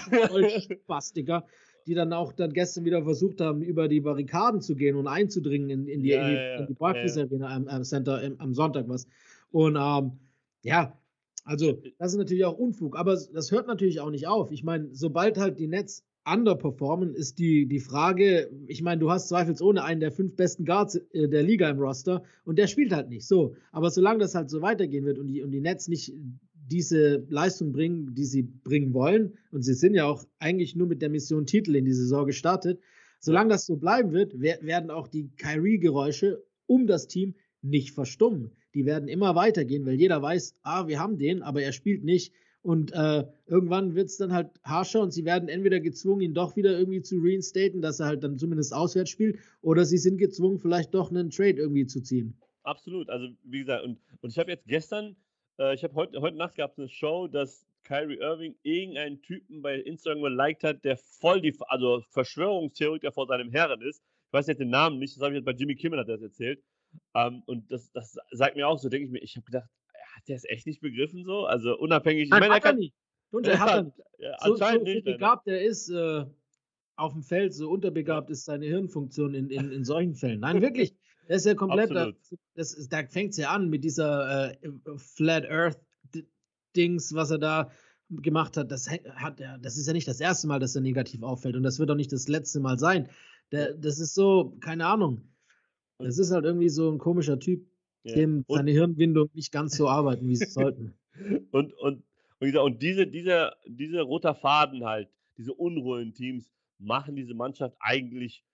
[0.61, 1.45] Spastiker
[1.87, 5.69] die dann auch dann gestern wieder versucht haben, über die Barrikaden zu gehen und einzudringen
[5.69, 8.53] in, in die, ja, in die, ja, die Barclays Arena am, am, Center im, am
[8.53, 9.07] Sonntag was.
[9.51, 10.11] Und ähm,
[10.63, 10.97] ja,
[11.45, 14.51] also das ist natürlich auch Unfug, aber das hört natürlich auch nicht auf.
[14.51, 19.29] Ich meine, sobald halt die Nets underperformen, ist die, die Frage, ich meine, du hast
[19.29, 23.07] zweifelsohne einen der fünf besten Guards äh, der Liga im Roster und der spielt halt
[23.07, 23.55] nicht so.
[23.71, 26.13] Aber solange das halt so weitergehen wird und die, und die Nets nicht
[26.69, 29.37] diese Leistung bringen, die sie bringen wollen.
[29.51, 32.79] Und sie sind ja auch eigentlich nur mit der Mission Titel in die Saison gestartet.
[33.19, 38.51] Solange das so bleiben wird, werden auch die Kyrie-Geräusche um das Team nicht verstummen.
[38.73, 42.33] Die werden immer weitergehen, weil jeder weiß, ah, wir haben den, aber er spielt nicht.
[42.61, 46.55] Und äh, irgendwann wird es dann halt harscher und sie werden entweder gezwungen, ihn doch
[46.57, 50.59] wieder irgendwie zu reinstaten, dass er halt dann zumindest auswärts spielt, oder sie sind gezwungen,
[50.59, 52.35] vielleicht doch einen Trade irgendwie zu ziehen.
[52.63, 53.09] Absolut.
[53.09, 55.15] Also, wie gesagt, und, und ich habe jetzt gestern
[55.59, 59.61] äh, ich habe heute, heute Nacht gab es eine Show, dass Kyrie Irving irgendeinen Typen
[59.61, 64.03] bei Instagram geliked hat, der voll die, also Verschwörungstheoretiker vor seinem Herren ist.
[64.27, 66.21] Ich weiß jetzt den Namen nicht, das habe ich jetzt bei Jimmy Kimmel hat das
[66.21, 66.61] erzählt.
[67.15, 69.69] Ähm, und das, das sagt mir auch so, denke ich mir, ich habe gedacht,
[70.15, 71.45] hat der es echt nicht begriffen so?
[71.45, 72.29] Also unabhängig.
[72.29, 72.95] Nein, ich meine, hat er, kann, nicht.
[73.59, 73.97] Hat er nicht.
[74.19, 75.05] Ja, anscheinend so, so, so nicht.
[75.05, 76.25] begabt er ist äh,
[76.95, 80.39] auf dem Feld, so unterbegabt ist seine Hirnfunktion in, in, in solchen Fällen.
[80.39, 80.95] Nein, wirklich.
[81.27, 82.11] Das ist ja komplett, da,
[82.55, 84.57] das, da fängt es ja an mit dieser äh,
[84.97, 85.79] Flat Earth
[86.75, 87.71] Dings, was er da
[88.09, 88.71] gemacht hat.
[88.71, 91.63] Das, hat ja, das ist ja nicht das erste Mal, dass er negativ auffällt und
[91.63, 93.09] das wird auch nicht das letzte Mal sein.
[93.51, 95.21] Der, das ist so, keine Ahnung.
[95.99, 97.67] Das ist halt irgendwie so ein komischer Typ,
[98.03, 98.15] ja.
[98.15, 100.93] dem seine Hirnwindung nicht ganz so arbeiten, wie sie sollten.
[101.51, 102.03] Und, und,
[102.39, 108.45] und, und diese, dieser, dieser roter Faden halt, diese unruhigen Teams, machen diese Mannschaft eigentlich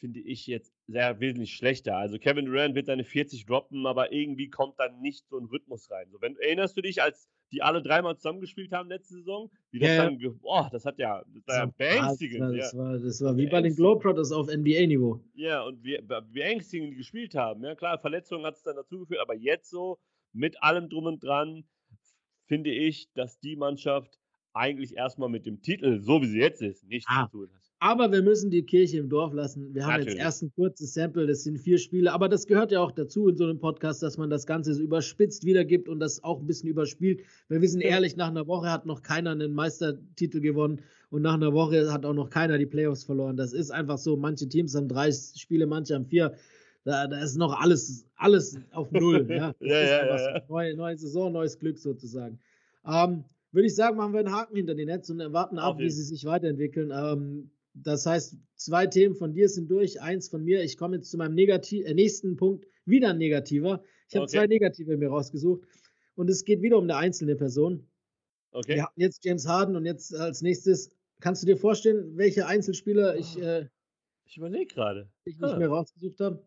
[0.00, 1.96] finde ich jetzt sehr wesentlich schlechter.
[1.96, 5.90] Also Kevin Durant wird seine 40 droppen, aber irgendwie kommt dann nicht so ein Rhythmus
[5.90, 6.06] rein.
[6.10, 9.50] So, wenn, erinnerst du dich, als die alle dreimal zusammengespielt haben letzte Saison?
[9.70, 12.40] Wie das ja, dann, boah, das hat ja, das war ja beängstigend.
[12.40, 15.20] Das, das, war, das war wie bei den Globetrotters auf NBA-Niveau.
[15.34, 15.98] Ja, und wie,
[16.32, 17.64] wie ängstigend die gespielt haben.
[17.64, 19.98] Ja, klar, Verletzungen hat es dann dazu geführt, aber jetzt so,
[20.32, 21.64] mit allem drum und dran,
[22.46, 24.18] finde ich, dass die Mannschaft
[24.52, 27.59] eigentlich erstmal mit dem Titel, so wie sie jetzt ist, nichts ah, zu tun hat.
[27.82, 29.74] Aber wir müssen die Kirche im Dorf lassen.
[29.74, 30.14] Wir haben Natürlich.
[30.14, 33.28] jetzt erst ein kurzes Sample, das sind vier Spiele, aber das gehört ja auch dazu
[33.28, 36.46] in so einem Podcast, dass man das Ganze so überspitzt wiedergibt und das auch ein
[36.46, 37.22] bisschen überspielt.
[37.48, 41.54] Wir sind ehrlich, nach einer Woche hat noch keiner einen Meistertitel gewonnen und nach einer
[41.54, 43.38] Woche hat auch noch keiner die Playoffs verloren.
[43.38, 44.14] Das ist einfach so.
[44.14, 46.34] Manche Teams haben drei Spiele, manche haben vier.
[46.84, 49.26] Da, da ist noch alles, alles auf Null.
[49.30, 50.42] ja, ja, ja, ja, ja.
[50.50, 52.38] Neue, neue Saison, neues Glück sozusagen.
[52.86, 55.90] Ähm, würde ich sagen, machen wir einen Haken hinter die Netz und warten ab, wie
[55.90, 56.92] sie sich weiterentwickeln.
[56.94, 60.62] Ähm, das heißt, zwei Themen von dir sind durch, eins von mir.
[60.62, 63.82] Ich komme jetzt zu meinem Negativ äh, nächsten Punkt, wieder ein negativer.
[64.08, 64.38] Ich habe okay.
[64.38, 65.62] zwei negative mir rausgesucht
[66.16, 67.86] und es geht wieder um eine einzelne Person.
[68.52, 68.74] Okay.
[68.76, 73.14] Wir hatten jetzt James Harden und jetzt als nächstes Kannst du dir vorstellen, welche Einzelspieler
[73.16, 73.40] ich, Oh.
[73.42, 73.68] äh,
[74.24, 75.10] Ich überlege gerade.
[75.24, 76.42] ich nicht mehr rausgesucht habe?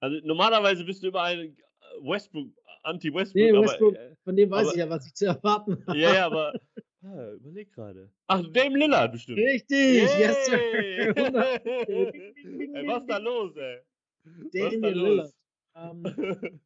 [0.00, 1.52] Also normalerweise bist du überall äh,
[2.00, 2.48] Westbrook,
[2.84, 5.84] Anti-Westbrook, Nee, aber, Westbrook, äh, von dem weiß aber- ich ja, was ich zu erwarten
[5.86, 5.98] habe.
[5.98, 6.54] ja, ja, aber
[7.02, 8.10] ah, überleg gerade.
[8.26, 9.38] Ach, Dame Lillard bestimmt.
[9.38, 10.58] Richtig, yes, sir.
[10.58, 11.08] Yay!
[11.16, 11.66] 100.
[11.66, 13.78] ey, was ist da los, ey?
[14.24, 15.08] Was ist da Damian los?
[15.08, 15.32] Lillard.
[15.74, 16.04] Ähm,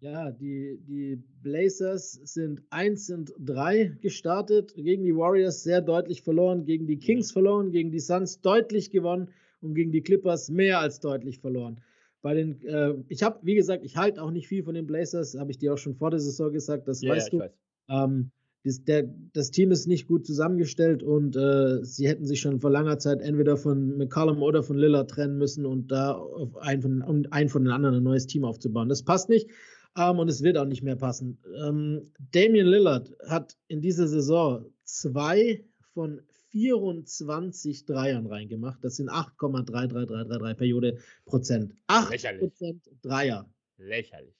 [0.00, 6.64] ja, die, die Blazers sind 1 und 3 gestartet, gegen die Warriors sehr deutlich verloren,
[6.64, 9.28] gegen die Kings verloren, gegen die Suns deutlich gewonnen
[9.60, 11.80] und gegen die Clippers mehr als deutlich verloren.
[12.22, 15.34] Bei den, äh, ich habe, wie gesagt, ich halte auch nicht viel von den Blazers,
[15.38, 17.38] habe ich dir auch schon vor der Saison gesagt, das ja, ja, weißt ich du.
[17.38, 17.52] weiß.
[17.88, 18.30] Ähm,
[18.64, 22.70] das, der, das Team ist nicht gut zusammengestellt und äh, sie hätten sich schon vor
[22.70, 27.02] langer Zeit entweder von McCollum oder von Lillard trennen müssen und da auf einen von,
[27.02, 28.88] um einen von den anderen ein neues Team aufzubauen.
[28.88, 29.48] Das passt nicht
[29.96, 31.38] ähm, und es wird auch nicht mehr passen.
[31.64, 36.20] Ähm, Damian Lillard hat in dieser Saison zwei von
[36.50, 38.78] 24 Dreiern reingemacht.
[38.82, 41.74] Das sind 8,33333 Periode Prozent.
[41.86, 42.40] 8 Lächerlich.
[42.40, 43.48] Prozent Dreier.
[43.78, 44.34] Lächerlich.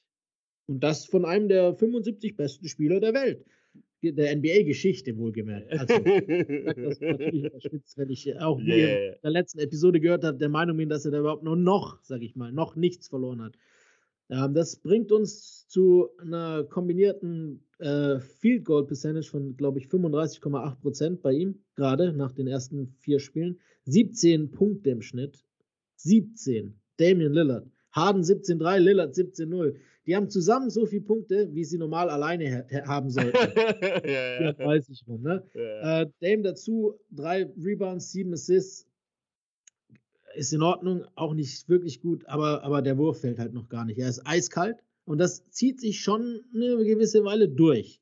[0.67, 3.45] Und das von einem der 75 besten Spieler der Welt.
[4.03, 5.71] Der NBA-Geschichte wohlgemerkt.
[5.73, 9.13] Also, das natürlich überspitzt, wenn ich auch Yeah.
[9.15, 11.99] in der letzten Episode gehört habe, der Meinung bin, dass er da überhaupt nur noch,
[12.03, 13.57] sag ich mal, noch nichts verloren hat.
[14.31, 20.81] Ähm, das bringt uns zu einer kombinierten äh, Field Goal Percentage von, glaube ich, 35,8
[20.81, 23.59] Prozent bei ihm, gerade nach den ersten vier Spielen.
[23.85, 25.45] 17 Punkte im Schnitt.
[25.97, 26.75] 17.
[26.97, 27.67] Damian Lillard.
[27.93, 29.75] Harden 17,3, Lillard 17,0.
[30.07, 33.37] Die haben zusammen so viele Punkte, wie sie normal alleine ha haben sollten.
[34.05, 34.55] ja, ja.
[34.55, 35.45] 34 rum, ne?
[35.55, 36.03] ja.
[36.03, 38.87] Äh, Dame dazu, drei Rebounds, sieben Assists.
[40.37, 43.85] Ist in Ordnung, auch nicht wirklich gut, aber, aber der Wurf fällt halt noch gar
[43.85, 43.99] nicht.
[43.99, 48.01] Er ist eiskalt und das zieht sich schon eine gewisse Weile durch.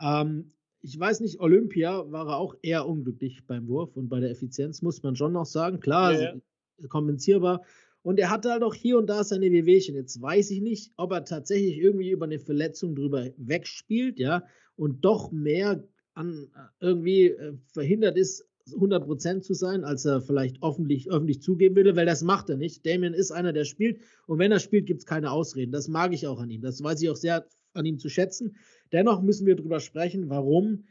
[0.00, 4.30] Ähm, ich weiß nicht, Olympia war er auch eher unglücklich beim Wurf und bei der
[4.30, 5.80] Effizienz, muss man schon noch sagen.
[5.80, 6.88] Klar, Ja, ja.
[6.88, 7.62] kompensierbar.
[8.02, 9.94] Und er hatte halt auch hier und da seine Wehwehchen.
[9.94, 14.44] Jetzt weiß ich nicht, ob er tatsächlich irgendwie über eine Verletzung drüber wegspielt, ja,
[14.76, 15.84] und doch mehr
[16.14, 16.48] an
[16.80, 22.06] irgendwie äh, verhindert ist, 100% zu sein, als er vielleicht öffentlich, öffentlich zugeben würde, weil
[22.06, 22.86] das macht er nicht.
[22.86, 25.72] Damien ist einer, der spielt und wenn er spielt, gibt es keine Ausreden.
[25.72, 26.62] Das mag ich auch an ihm.
[26.62, 28.56] Das weiß ich auch sehr an ihm zu schätzen.
[28.92, 30.84] Dennoch müssen wir darüber sprechen, warum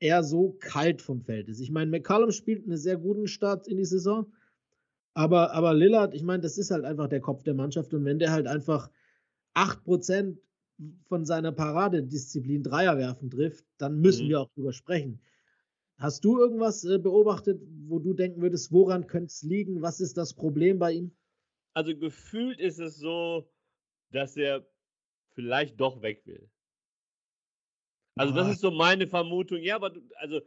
[0.00, 1.60] er so kalt vom Feld ist.
[1.60, 4.32] Ich meine, McCallum spielt einen sehr guten Start in die Saison,
[5.14, 8.18] aber, aber Lillard, ich meine, das ist halt einfach der Kopf der Mannschaft und wenn
[8.18, 8.90] der halt einfach
[9.54, 10.40] 8%
[11.06, 14.28] von seiner Paradedisziplin Dreier werfen trifft, dann müssen Mhm.
[14.28, 15.20] wir auch drüber sprechen.
[15.98, 19.82] Hast du irgendwas äh, beobachtet, wo du denken würdest, woran könnte es liegen?
[19.82, 21.12] Was ist das Problem bei ihm?
[21.72, 23.50] Also gefühlt ist es so,
[24.10, 24.66] dass er
[25.34, 26.50] vielleicht doch weg will.
[28.16, 28.52] Also das Ah.
[28.52, 29.58] ist so meine Vermutung.
[29.62, 30.40] Ja, aber du, also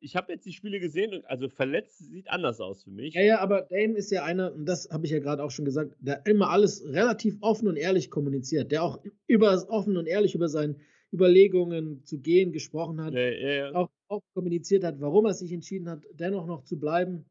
[0.00, 3.14] ich habe jetzt die Spiele gesehen und also verletzt sieht anders aus für mich.
[3.14, 5.64] Ja, ja, aber Dame ist ja einer, und das habe ich ja gerade auch schon
[5.64, 10.34] gesagt, der immer alles relativ offen und ehrlich kommuniziert, der auch über offen und ehrlich
[10.34, 10.76] über seine
[11.12, 13.74] Überlegungen zu gehen gesprochen hat, Ja, ja, ja.
[13.74, 17.24] auch, auch kommuniziert hat, warum er sich entschieden hat, dennoch noch zu bleiben.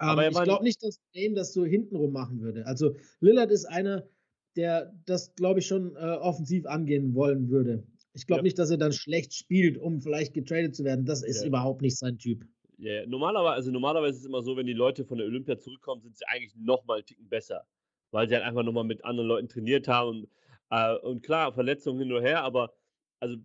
[0.00, 2.66] Ähm, Aber er ich glaube nicht, dass Dame das so hintenrum machen würde.
[2.66, 4.08] Also Lillard ist einer,
[4.56, 7.84] der das, glaube ich, schon äh, offensiv angehen wollen würde.
[8.18, 8.42] Ich glaube Ja.
[8.42, 11.04] nicht, dass er dann schlecht spielt, um vielleicht getradet zu werden.
[11.04, 11.46] Das ist Ja.
[11.46, 12.44] überhaupt nicht sein Typ.
[12.78, 13.06] Ja.
[13.06, 16.16] Normalerweise, also normalerweise ist es immer so, wenn die Leute von der Olympia zurückkommen, sind
[16.16, 17.66] sie eigentlich nochmal einen Ticken besser.
[18.10, 20.08] Weil sie halt einfach nochmal mit anderen Leuten trainiert haben.
[20.08, 20.28] Und,
[20.70, 22.74] äh, und klar, Verletzungen hin und her, aber
[23.20, 23.36] also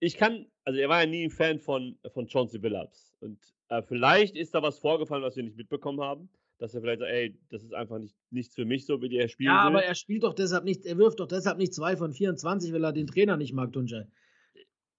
[0.00, 3.14] ich kann, also er war ja nie ein Fan von, von Chauncey Billups.
[3.20, 6.28] Und äh, vielleicht ist da was vorgefallen, was wir nicht mitbekommen haben.
[6.58, 9.28] Dass er vielleicht sagt, ey, das ist einfach nicht, nichts für mich, so wie der
[9.28, 9.76] spielen Ja, will.
[9.76, 12.84] aber er spielt doch deshalb nicht, er wirft doch deshalb nicht zwei von 24, weil
[12.84, 14.06] er den Trainer nicht mag, Tunjai.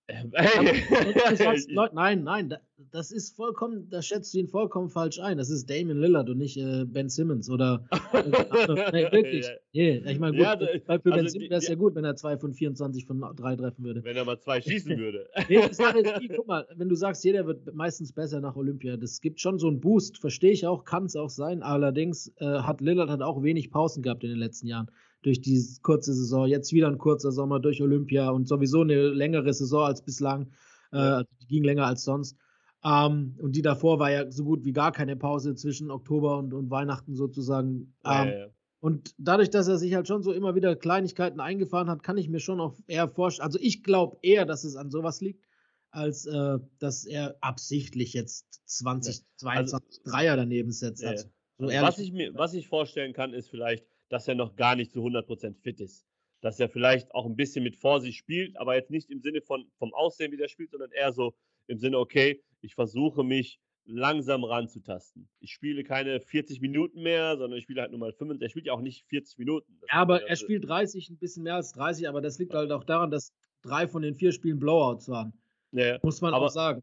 [1.70, 2.58] Leute, nein, nein, da,
[2.92, 5.38] das ist vollkommen, da schätzt du ihn vollkommen falsch ein.
[5.38, 7.86] Das ist Damon Lillard und nicht äh, Ben Simmons oder.
[8.12, 9.48] Äh, nee, wirklich.
[9.72, 11.96] Nee, ich meine, gut, Ja, also, für Ben also Simmons die- wäre es ja gut,
[11.96, 14.04] wenn er zwei von 24 von drei treffen würde.
[14.04, 15.30] Wenn er mal zwei schießen würde.
[15.50, 18.98] Nee, Sache ist die, guck mal, wenn du sagst, jeder wird meistens besser nach Olympia,
[18.98, 21.62] das gibt schon so einen Boost, verstehe ich auch, kann es auch sein.
[21.64, 24.90] Allerdings äh, hat Lillard hat auch wenig Pausen gehabt in den letzten Jahren.
[25.22, 29.54] Durch die kurze Saison, jetzt wieder ein kurzer Sommer durch Olympia und sowieso eine längere
[29.54, 30.52] Saison als bislang.
[30.92, 31.24] Äh, Ja.
[31.42, 32.38] die ging länger als sonst.
[32.84, 36.54] Ähm, und die davor war ja so gut wie gar keine Pause zwischen Oktober und,
[36.54, 37.94] und Weihnachten sozusagen.
[38.06, 38.48] Ja, Ähm, ja, ja.
[38.80, 42.30] und dadurch, dass er sich halt schon so immer wieder Kleinigkeiten eingefahren hat, kann ich
[42.30, 43.46] mir schon auch eher vorstellen.
[43.46, 45.44] Also ich glaube eher, dass es an sowas liegt,
[45.92, 51.04] als äh, dass er absichtlich jetzt 20, 22 Dreier daneben setzt.
[51.04, 51.32] Ja, Also, ja.
[51.58, 54.76] so Also was, ich mir, was ich vorstellen kann, ist vielleicht, dass er noch gar
[54.76, 56.06] nicht zu 100% fit ist.
[56.42, 59.66] Dass er vielleicht auch ein bisschen mit Vorsicht spielt, aber jetzt nicht im Sinne von
[59.78, 61.36] vom Aussehen, wie der spielt, sondern eher so
[61.68, 65.28] im Sinne, okay, ich versuche mich langsam ranzutasten.
[65.40, 68.42] Ich spiele keine 40 Minuten mehr, sondern ich spiele halt nur mal 25.
[68.42, 69.78] Er spielt ja auch nicht 40 Minuten.
[69.82, 72.72] Das ja, aber er spielt 30, ein bisschen mehr als 30, aber das liegt halt
[72.72, 75.34] auch daran, dass drei von den vier Spielen Blowouts waren.
[75.72, 76.82] Ja, Muss man aber, auch sagen.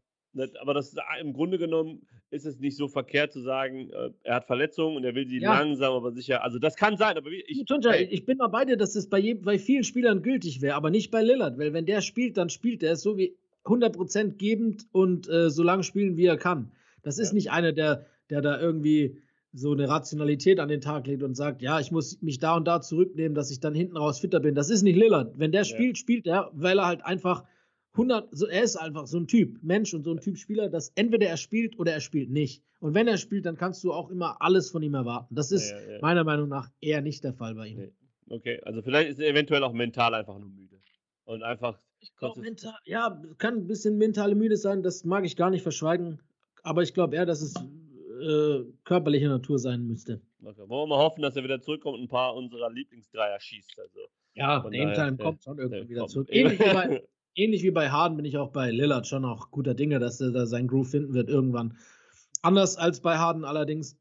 [0.59, 4.35] Aber das ist, im Grunde genommen ist es nicht so verkehrt zu sagen, äh, er
[4.35, 5.57] hat Verletzungen und er will sie ja.
[5.59, 6.43] langsam, aber sicher.
[6.43, 7.65] Also das kann sein, aber ich.
[7.65, 10.75] Tunja, ich bin mal bei dir, dass das bei, jedem, bei vielen Spielern gültig wäre,
[10.75, 14.37] aber nicht bei Lillard, weil wenn der spielt, dann spielt er es so wie 100%
[14.37, 16.71] gebend und äh, so lange spielen, wie er kann.
[17.03, 17.35] Das ist ja.
[17.35, 19.17] nicht einer, der, der da irgendwie
[19.53, 22.67] so eine Rationalität an den Tag legt und sagt, ja, ich muss mich da und
[22.67, 24.55] da zurücknehmen, dass ich dann hinten raus fitter bin.
[24.55, 25.39] Das ist nicht Lillard.
[25.39, 27.43] Wenn der spielt, spielt er, weil er halt einfach
[27.97, 30.91] 100, so, er ist einfach so ein Typ Mensch und so ein Typ Spieler, dass
[30.95, 32.63] entweder er spielt oder er spielt nicht.
[32.79, 35.33] Und wenn er spielt, dann kannst du auch immer alles von ihm erwarten.
[35.33, 37.91] Das ist ja, ja, meiner Meinung nach eher nicht der Fall bei ihm.
[38.29, 40.79] Okay, also vielleicht ist er eventuell auch mental einfach nur müde.
[41.25, 41.77] Und einfach.
[41.99, 45.63] Ich glaube, mental, ja, kann ein bisschen mentale müde sein, das mag ich gar nicht
[45.63, 46.21] verschweigen.
[46.63, 50.21] Aber ich glaube eher, dass es äh, körperliche Natur sein müsste.
[50.43, 50.57] Okay.
[50.67, 53.79] Wollen wir mal hoffen, dass er wieder zurückkommt und ein paar unserer Lieblingsdreier schießt.
[53.79, 53.99] Also,
[54.33, 56.11] ja, Dame Time kommt schon irgendwann wieder kommt.
[56.11, 56.27] zurück.
[56.31, 57.03] Ähnlich wie bei,
[57.37, 60.31] ähnlich wie bei Harden bin ich auch bei Lillard schon auch guter Dinge, dass er
[60.31, 61.77] da seinen Groove finden wird irgendwann.
[62.41, 63.97] Anders als bei Harden allerdings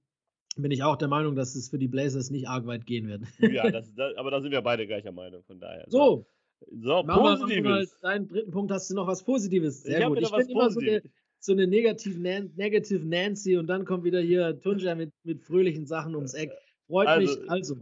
[0.57, 3.22] bin ich auch der Meinung, dass es für die Blazers nicht arg weit gehen wird.
[3.55, 5.85] Ja, das, das, aber da sind wir beide gleicher Meinung, von daher.
[5.88, 6.27] So.
[6.70, 7.62] So, Positives.
[7.64, 9.83] Mal, deinen dritten Punkt hast du noch was Positives.
[9.83, 10.22] Sehr ich gut.
[10.22, 11.03] Ich bin immer so der,
[11.38, 15.87] so eine Negative, Nan Negative Nancy und dann kommt wieder hier Tunja mit, mit fröhlichen
[15.87, 16.51] Sachen ums Eck.
[16.87, 17.51] Freut also, mich.
[17.51, 17.77] Also.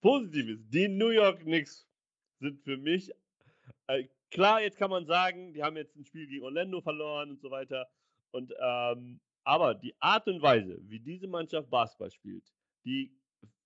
[0.00, 0.58] Positives.
[0.70, 1.86] Die New York Knicks
[2.40, 3.12] sind für mich
[3.86, 7.40] äh, Klar, jetzt kann man sagen, die haben jetzt ein Spiel gegen Orlando verloren und
[7.40, 7.88] so weiter.
[8.30, 12.44] Und, ähm, aber die Art und Weise, wie diese Mannschaft Basketball spielt,
[12.84, 13.12] die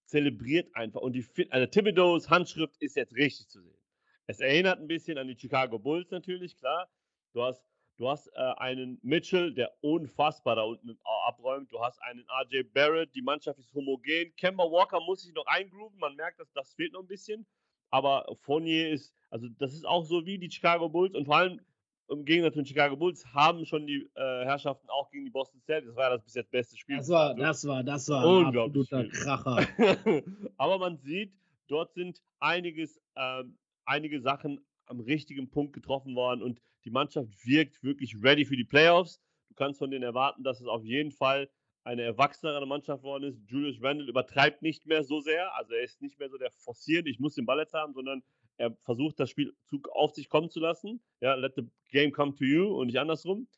[0.06, 1.00] zelebriert einfach.
[1.00, 3.78] Und die, also Thibodeaus Handschrift ist jetzt richtig zu sehen.
[4.26, 6.88] Es erinnert ein bisschen an die Chicago Bulls natürlich, klar.
[7.34, 7.62] Du hast,
[7.98, 11.70] du hast äh, einen Mitchell, der unfassbar da unten abräumt.
[11.72, 14.34] Du hast einen RJ Barrett, die Mannschaft ist homogen.
[14.36, 15.98] Kemba Walker muss sich noch eingrooven.
[15.98, 17.46] Man merkt, dass das fehlt noch ein bisschen.
[17.90, 21.60] Aber Fournier ist also das ist auch so wie die Chicago Bulls und vor allem
[22.08, 25.60] im Gegensatz zu den Chicago Bulls haben schon die äh, Herrschaften auch gegen die Boston
[25.62, 25.88] Celtics.
[25.88, 26.98] Das war das bis jetzt beste Spiel.
[26.98, 29.66] Das war, das war, das war ein absoluter Kracher.
[30.56, 31.32] Aber man sieht,
[31.66, 37.82] dort sind einiges, ähm, einige Sachen am richtigen Punkt getroffen worden und die Mannschaft wirkt
[37.82, 39.20] wirklich ready für die Playoffs.
[39.48, 41.50] Du kannst von denen erwarten, dass es auf jeden Fall
[41.82, 43.50] eine erwachsenere Mannschaft geworden ist.
[43.50, 45.52] Julius Randle übertreibt nicht mehr so sehr.
[45.56, 48.22] Also er ist nicht mehr so der forciert, ich muss den Ball jetzt haben, sondern
[48.56, 49.52] er versucht, das Spiel
[49.92, 51.00] auf sich kommen zu lassen.
[51.20, 53.48] Ja, let the game come to you und nicht andersrum.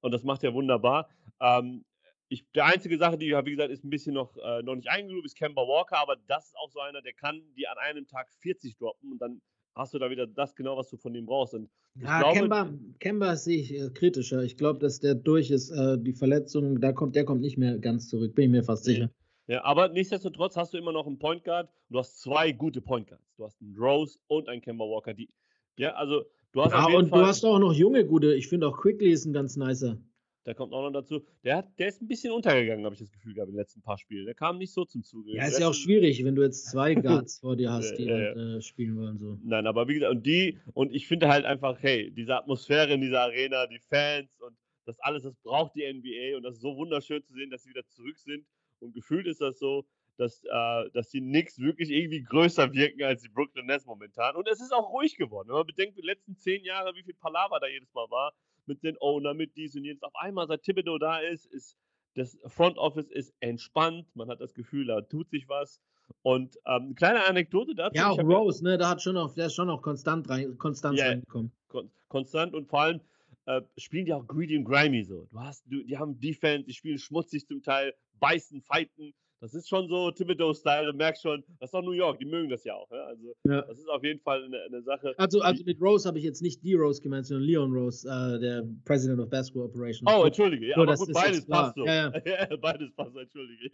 [0.00, 1.08] Und das macht er wunderbar.
[1.40, 1.84] Ähm,
[2.28, 5.26] ich, der einzige Sache, die, wie gesagt, ist ein bisschen noch, äh, noch nicht eingelobt,
[5.26, 8.28] ist Kemba Walker, aber das ist auch so einer, der kann die an einem Tag
[8.40, 9.42] 40 droppen und dann
[9.74, 11.54] hast du da wieder das genau, was du von ihm brauchst.
[11.54, 14.42] Und ja, glaube, Kemba, Kemba sehe ich äh, kritischer.
[14.42, 17.78] Ich glaube, dass der durch ist, äh, die Verletzung, da kommt, der kommt nicht mehr
[17.78, 19.10] ganz zurück, bin ich mir fast sicher.
[19.48, 21.68] Ja, aber nichtsdestotrotz hast du immer noch einen Point Guard.
[21.90, 23.34] Du hast zwei gute Point Guards.
[23.36, 25.14] Du hast einen Rose und einen Kemba Walker.
[25.14, 25.28] Die,
[25.76, 26.72] ja, also du hast.
[26.72, 28.34] Ja, und Fall, du hast auch noch junge gute.
[28.34, 29.98] Ich finde auch Quickly ist ein ganz nicer.
[30.44, 31.24] Der kommt auch noch dazu.
[31.44, 33.80] Der, hat, der ist ein bisschen untergegangen, habe ich das Gefühl gehabt, in den letzten
[33.80, 34.26] paar Spielen.
[34.26, 35.36] Der kam nicht so zum Zuge.
[35.36, 36.94] Ja, ist ja auch schwierig, wenn du jetzt zwei
[37.30, 39.18] Guards vor dir hast, die halt, äh, spielen wollen.
[39.18, 39.38] So.
[39.44, 43.00] Nein, aber wie gesagt, und die, und ich finde halt einfach, hey, diese Atmosphäre in
[43.00, 46.76] dieser Arena, die Fans und das alles, das braucht die NBA und das ist so
[46.76, 48.44] wunderschön zu sehen, dass sie wieder zurück sind.
[48.82, 49.86] Und gefühlt ist das so,
[50.18, 54.36] dass, äh, dass die Knicks wirklich irgendwie größer wirken als die Brooklyn Nets momentan.
[54.36, 55.48] Und es ist auch ruhig geworden.
[55.48, 58.34] Wenn man bedenkt, die letzten zehn Jahre, wie viel Palaver da jedes Mal war,
[58.66, 60.02] mit den Owner, mit dies und jenes.
[60.02, 61.76] Auf einmal, seit Thibodeau da ist, ist
[62.14, 64.06] das Front Office ist entspannt.
[64.14, 65.80] Man hat das Gefühl, da tut sich was.
[66.22, 67.96] Und ähm, eine kleine Anekdote dazu.
[67.96, 70.98] Ja, auch Rose, ne, da hat schon noch, der ist schon noch konstant rein, konstant
[70.98, 71.52] yeah, reingekommen.
[71.68, 73.00] Kon konstant und vor allem
[73.46, 75.26] äh, spielen die auch greedy und grimy so.
[75.30, 79.12] Du hast, du, die haben Defense, die spielen schmutzig zum Teil, beißen, fighten.
[79.40, 80.92] Das ist schon so Thibodeau-Style.
[80.92, 82.88] Du merkst schon, das ist auch New York, die mögen das ja auch.
[82.92, 83.06] Ja?
[83.06, 83.62] Also, ja.
[83.62, 85.14] das ist auf jeden Fall eine, eine Sache.
[85.18, 88.38] Also, also mit Rose habe ich jetzt nicht die Rose gemeint, sondern Leon Rose, äh,
[88.38, 90.08] der President of Basketball Operations.
[90.08, 90.68] Oh, entschuldige.
[90.68, 91.84] Ja, aber gut, beides passt so.
[91.84, 92.56] Ja, ja.
[92.56, 93.68] beides passt, entschuldige.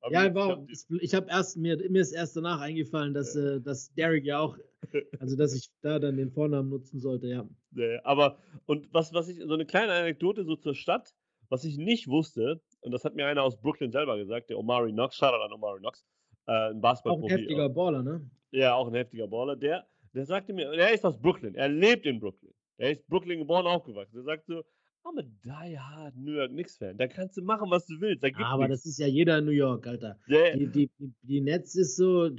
[0.00, 0.66] Aber ja, war,
[1.00, 4.58] ich habe erst, mir, mir ist erst danach eingefallen, dass, äh, dass Derek ja auch,
[5.20, 7.48] also dass ich da dann den Vornamen nutzen sollte, ja.
[8.02, 11.14] aber, und was, was ich, so eine kleine Anekdote so zur Stadt,
[11.50, 14.92] was ich nicht wusste, und das hat mir einer aus Brooklyn selber gesagt, der Omari
[14.92, 16.04] Knox, Shoutout an Omari Knox,
[16.46, 18.30] äh, ein Basketball Auch ein heftiger Baller, ne?
[18.50, 19.56] Ja, auch ein heftiger Baller.
[19.56, 22.52] Der, der sagte mir, er ist aus Brooklyn, er lebt in Brooklyn.
[22.76, 24.16] Er ist Brooklyn geboren, aufgewachsen.
[24.18, 24.62] Er sagt so,
[25.04, 26.96] I'm a die-hard New York Knicks-Fan.
[26.96, 28.24] Da kannst du machen, was du willst.
[28.24, 28.82] aber nix.
[28.82, 30.18] das ist ja jeder in New York, Alter.
[30.28, 30.56] Yeah.
[30.56, 30.90] Die, die,
[31.22, 32.30] die Nets ist so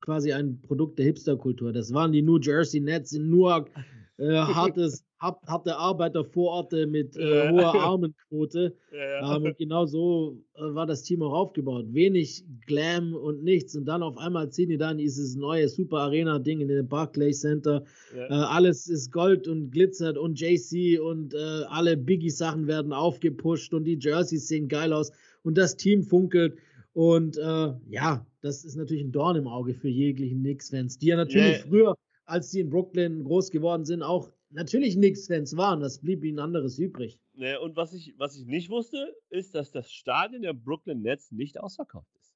[0.00, 1.72] quasi ein Produkt der Hipster-Kultur.
[1.72, 3.70] Das waren die New Jersey Nets in Newark
[4.18, 8.74] äh, hartes, hart, harte Arbeitervororte mit äh, hoher Armenquote.
[8.90, 11.86] Ja, ähm, und genau so äh, war das Team auch aufgebaut.
[11.90, 13.76] Wenig Glam und nichts.
[13.76, 17.84] Und dann auf einmal ziehen die dann dieses neue Super Arena-Ding in den Barclays Center.
[18.14, 23.84] Äh, alles ist Gold und glitzert und JC und äh, alle Biggie-Sachen werden aufgepusht und
[23.84, 26.56] die Jerseys sehen geil aus und das Team funkelt.
[26.92, 31.16] Und äh, ja, das ist natürlich ein Dorn im Auge für jeglichen Knicks-Fans, die ja
[31.16, 31.94] natürlich früher
[32.28, 35.80] als die in Brooklyn groß geworden sind, auch natürlich Knicks-Fans waren.
[35.80, 37.18] Das blieb ihnen anderes übrig.
[37.34, 41.30] Nee, und was ich, was ich nicht wusste, ist, dass das Stadion der Brooklyn Nets
[41.32, 42.34] nicht ausverkauft ist.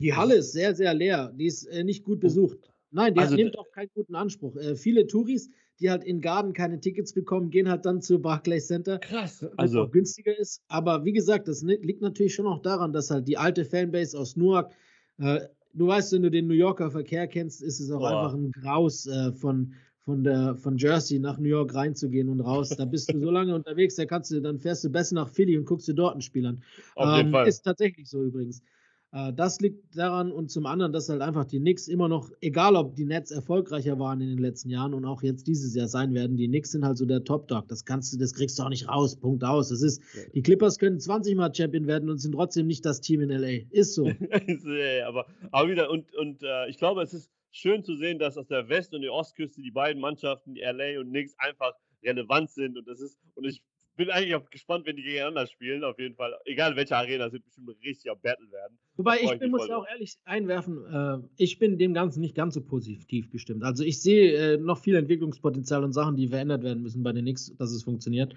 [0.00, 1.32] Die Halle ist sehr, sehr leer.
[1.36, 2.20] Die ist äh, nicht gut oh.
[2.20, 2.72] besucht.
[2.90, 4.56] Nein, die also, nimmt auch keinen guten Anspruch.
[4.56, 8.66] Äh, viele Touris, die halt in Garden keine Tickets bekommen, gehen halt dann zu Barclays
[8.66, 8.98] Center.
[8.98, 9.42] Krass.
[9.42, 10.62] Was also auch günstiger ist.
[10.68, 14.36] Aber wie gesagt, das liegt natürlich schon auch daran, dass halt die alte Fanbase aus
[14.36, 14.72] Newark
[15.18, 15.40] äh,
[15.74, 18.22] du weißt, wenn du den New Yorker Verkehr kennst, ist es auch Boah.
[18.22, 22.70] einfach ein Graus äh, von, von, der, von Jersey nach New York reinzugehen und raus.
[22.70, 25.56] Da bist du so lange unterwegs, da kannst du, dann fährst du besser nach Philly
[25.56, 26.62] und guckst dir dort ein Spiel an.
[26.94, 27.48] Auf jeden ähm, Fall.
[27.48, 28.62] Ist tatsächlich so übrigens.
[29.12, 32.76] Äh, das liegt daran und zum anderen, dass halt einfach die Knicks immer noch, egal
[32.76, 36.14] ob die Nets erfolgreicher waren in den letzten Jahren und auch jetzt dieses Jahr sein
[36.14, 37.68] werden, die Knicks sind halt so der Top-Dog.
[37.68, 39.16] Das kannst du, das kriegst du auch nicht raus.
[39.16, 39.70] Punkt aus.
[39.70, 40.02] Das ist,
[40.34, 43.66] die Clippers können 20 Mal Champion werden und sind trotzdem nicht das Team in LA.
[43.70, 44.06] Ist so.
[45.06, 48.46] aber, aber wieder, und, und äh, ich glaube, es ist schön zu sehen, dass aus
[48.46, 51.72] der West- und der Ostküste die beiden Mannschaften, die LA und Knicks, einfach
[52.04, 52.78] relevant sind.
[52.78, 53.62] Und das ist, und ich
[54.00, 56.32] bin eigentlich auch gespannt, wenn die gegeneinander spielen, auf jeden Fall.
[56.46, 58.78] Egal welche Arena, sind bestimmt richtig am Battle werden.
[58.96, 62.62] Wobei ich, bin, muss auch ehrlich einwerfen, äh, ich bin dem Ganzen nicht ganz so
[62.62, 63.62] positiv gestimmt.
[63.62, 67.26] Also ich sehe äh, noch viel Entwicklungspotenzial und Sachen, die verändert werden müssen bei den
[67.26, 68.32] Knicks, dass es funktioniert.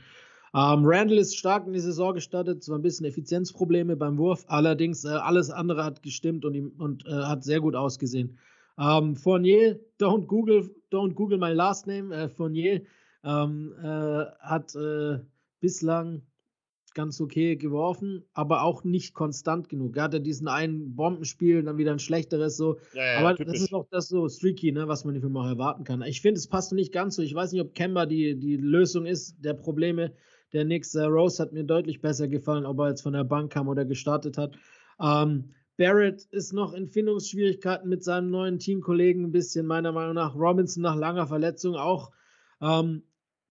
[0.54, 5.06] Ähm, Randall ist stark in die Saison gestartet, zwar ein bisschen Effizienzprobleme beim Wurf, allerdings
[5.06, 8.38] äh, alles andere hat gestimmt und, und äh, hat sehr gut ausgesehen.
[8.78, 12.82] Ähm, Fournier, don't Google, don't Google my last name, äh, Fournier
[13.24, 14.76] ähm, äh, hat
[15.64, 16.24] bislang
[16.94, 19.96] ganz okay geworfen, aber auch nicht konstant genug.
[19.96, 22.78] Er hatte diesen einen Bombenspiel, dann wieder ein schlechteres so.
[22.94, 23.54] Ja, ja, aber typisch.
[23.54, 26.02] das ist auch das so streaky, ne, was man von auch erwarten kann.
[26.04, 27.22] Ich finde, es passt nicht ganz so.
[27.22, 30.14] Ich weiß nicht, ob Kemba die, die Lösung ist der Probleme
[30.52, 30.94] der Knicks.
[30.96, 33.86] Uh, Rose hat mir deutlich besser gefallen, ob er jetzt von der Bank kam oder
[33.86, 34.56] gestartet hat.
[35.02, 40.36] Ähm, Barrett ist noch in Findungsschwierigkeiten mit seinem neuen Teamkollegen ein bisschen, meiner Meinung nach.
[40.36, 42.12] Robinson nach langer Verletzung auch.
[42.62, 43.04] Ähm,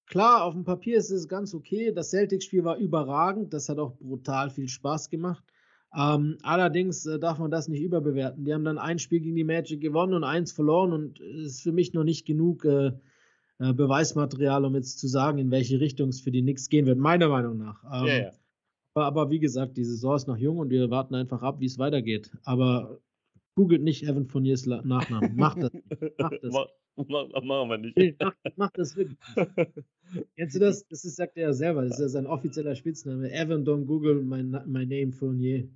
[0.06, 1.92] Klar, auf dem Papier ist es ganz okay.
[1.92, 3.52] Das Celtics-Spiel war überragend.
[3.54, 5.44] Das hat auch brutal viel Spaß gemacht.
[5.94, 8.44] Ähm, allerdings äh, darf man das nicht überbewerten.
[8.44, 11.72] Die haben dann ein Spiel gegen die Magic gewonnen und eins verloren und ist für
[11.72, 12.92] mich noch nicht genug äh,
[13.58, 16.98] äh, Beweismaterial, um jetzt zu sagen, in welche Richtung es für die Knicks gehen wird,
[16.98, 17.82] meiner Meinung nach.
[17.84, 18.32] Ähm, ja, ja.
[18.94, 21.66] Aber, aber, wie gesagt, die Saison ist noch jung und wir warten einfach ab, wie
[21.66, 22.30] es weitergeht.
[22.44, 22.98] Aber
[23.54, 25.36] googelt nicht Evan Fourniers Nachnamen.
[25.36, 26.18] Macht das nicht.
[26.18, 26.54] Macht das.
[27.08, 27.96] Machen wir nicht.
[27.96, 29.18] Nee, mach, mach das wirklich.
[30.36, 30.86] Kennst du das?
[30.88, 31.82] Das ist, sagt er ja selber.
[31.82, 33.32] Das ist ja sein offizieller Spitzname.
[33.32, 35.68] Evan, don't Google my, my name Fournier.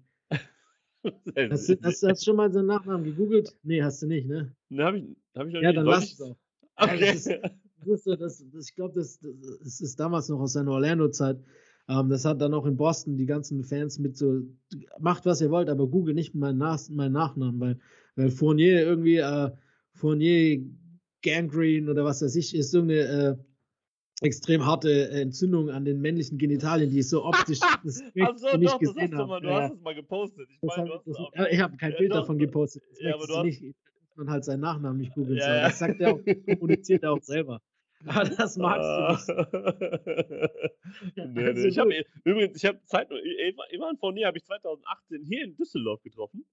[1.50, 3.56] Hast du, hast, hast du schon mal seinen Nachnamen gegoogelt?
[3.62, 4.54] Nee, hast du nicht, ne?
[4.70, 5.76] Ne, hab ich, hab ich noch ja, nicht.
[5.76, 6.36] Ja, dann lass es auch.
[6.76, 7.06] Okay.
[7.06, 10.72] Ja, das ist, das, das, das, ich glaube, das, das ist damals noch aus seiner
[10.72, 11.38] Orlando-Zeit.
[11.88, 14.42] Ähm, das hat dann auch in Boston die ganzen Fans mit so,
[14.98, 17.78] macht was ihr wollt, aber google nicht meinen, Nach meinen Nachnamen, weil,
[18.16, 19.50] weil Fournier irgendwie, äh,
[19.92, 20.60] Fournier
[21.26, 23.36] Gangrene oder was weiß ich, ist so eine äh,
[24.22, 28.72] extrem harte Entzündung an den männlichen Genitalien, die ist so optisch das Ach so, nicht
[28.72, 30.48] doch, gesehen das hast du, mal, du hast es mal gepostet.
[30.50, 32.82] Ich, mein, hab, das, auch, ich habe kein ja, Bild doch, davon gepostet.
[32.90, 33.76] Das ja, aber du hast, nicht,
[34.14, 35.60] man halt seinen Nachnamen nicht googeln ja, soll.
[35.60, 36.20] Das sagt er auch,
[36.58, 37.60] kommuniziert er auch selber.
[38.06, 39.56] Aber das magst du nicht.
[41.16, 41.68] nee, also nee.
[41.68, 41.88] Ich hab,
[42.24, 43.08] übrigens, ich habe Zeit,
[43.72, 46.46] Ivan Fournier habe ich 2018 hier in Düsseldorf getroffen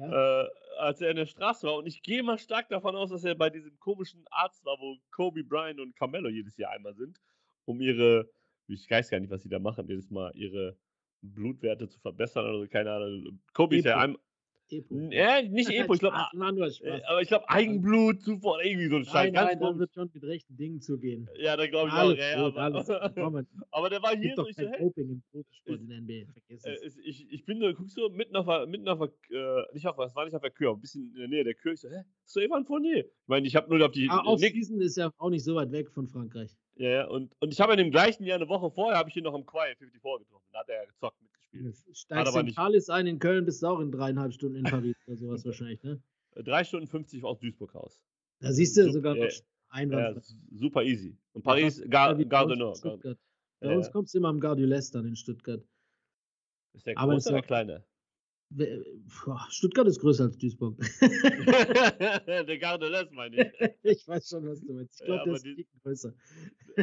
[0.00, 0.42] ja.
[0.42, 1.76] äh, als er in der Straße war.
[1.76, 4.96] Und ich gehe mal stark davon aus, dass er bei diesem komischen Arzt war, wo
[5.10, 7.20] Kobe Bryant und Carmelo jedes Jahr einmal sind,
[7.66, 8.30] um ihre,
[8.66, 10.76] ich weiß gar nicht, was sie da machen, jedes Mal ihre
[11.22, 13.40] Blutwerte zu verbessern oder so, keine Ahnung.
[13.52, 14.20] Kobe ist ja einmal.
[14.72, 14.94] Epo.
[15.10, 19.32] Ja, nicht Epo, ich glaube, äh, aber ich glaube Eigenblut, Zufuhr, irgendwie so ein Scheiß.
[19.32, 21.28] Nein, nein, dann wird schon mit rechten Dingen zugehen.
[21.38, 25.22] Ja, da glaube ich alles auch, ja, aber, aber der war hier so, hey, im
[25.30, 26.96] Profisport in NBA, vergiss äh, es.
[27.04, 29.98] Ich, ich bin so, guckst du, mitten auf der, mitten auf der, äh, nicht auf,
[29.98, 31.88] was war nicht auf der Kür, ein bisschen in der Nähe der Kür, ich so,
[31.88, 32.98] hä, ist so Evan Fournier?
[32.98, 34.08] Ich meine, ich habe nur auf die...
[34.08, 36.56] Ah, Ostgießen ist ja auch nicht so weit weg von Frankreich.
[36.80, 39.16] Ja, ja, und, und ich habe in dem gleichen Jahr, eine Woche vorher, habe ich
[39.16, 41.76] ihn noch im Quiet 54 getroffen, da hat er gezockt mit gespielt.
[41.92, 45.16] Steigst in Palis ein, in Köln bist du auch in dreieinhalb Stunden in Paris oder
[45.18, 46.02] sowas wahrscheinlich, ne?
[46.36, 48.00] Drei Stunden 50 aus Duisburg raus.
[48.38, 49.28] Da siehst du sogar noch
[49.68, 50.16] Einwand.
[50.16, 51.18] Ja, super easy.
[51.34, 52.80] Und Paris, Gar, Gare Nord.
[53.60, 55.62] Bei uns kommst du immer am Gare du Lest dann in Stuttgart.
[56.72, 57.84] Ist der große oder der kleine?
[59.48, 60.76] Stuttgart ist größer als Duisburg.
[62.26, 63.70] der Gardeles, meine ich.
[63.82, 65.00] ich weiß schon, was du meinst.
[65.00, 66.14] Ich glaube, ja, der ist die, größer.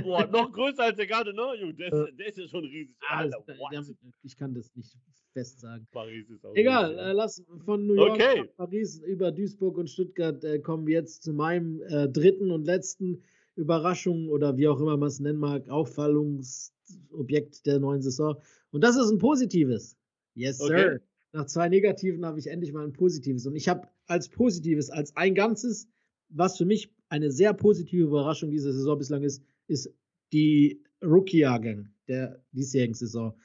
[0.04, 1.74] Boah, noch größer als der Gardener, Junge.
[1.74, 2.96] Der, ist, der ist ja schon riesig.
[3.10, 3.84] Ah, Alter, der,
[4.24, 4.96] ich kann das nicht
[5.34, 5.86] fest sagen.
[5.92, 8.42] Paris ist auch Egal, äh, lass von New York okay.
[8.42, 12.66] nach Paris über Duisburg und Stuttgart äh, kommen wir jetzt zu meinem äh, dritten und
[12.66, 13.22] letzten
[13.56, 18.38] Überraschung oder wie auch immer man es nennen mag, Auffallungsobjekt der neuen Saison.
[18.72, 19.98] Und das ist ein positives.
[20.34, 21.02] Yes, sir.
[21.38, 23.46] Nach zwei Negativen habe ich endlich mal ein Positives.
[23.46, 25.88] Und ich habe als Positives, als ein Ganzes,
[26.30, 29.94] was für mich eine sehr positive Überraschung dieser Saison bislang ist, ist
[30.34, 33.40] die Rookie-Jahrgang der diesjährigen Saison.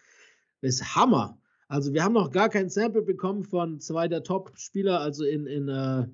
[0.63, 1.39] Das ist Hammer.
[1.69, 5.69] Also wir haben noch gar kein Sample bekommen von zwei der Top-Spieler, also in, in
[5.69, 6.07] äh,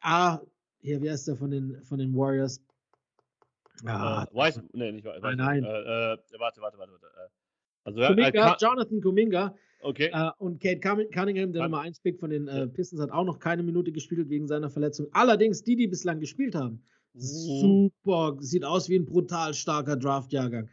[0.00, 0.40] A,
[0.78, 2.62] hier, wie heißt der von den, von den Warriors?
[3.84, 5.20] Ah, äh, weiß, nee, nicht weiß.
[5.20, 5.64] Nein, nein.
[5.64, 6.92] Äh, äh, warte, warte, warte.
[6.92, 7.30] warte.
[7.86, 9.54] Äh, also, Kuminga, Jonathan Kuminga
[9.86, 10.10] Okay.
[10.12, 13.38] Äh, und Kate Cunningham, der Nummer 1 Pick von den äh, Pistons, hat auch noch
[13.38, 15.06] keine Minute gespielt wegen seiner Verletzung.
[15.12, 16.82] Allerdings, die, die bislang gespielt haben,
[17.14, 17.20] mhm.
[17.20, 20.68] super, sieht aus wie ein brutal starker Draftjahrgang.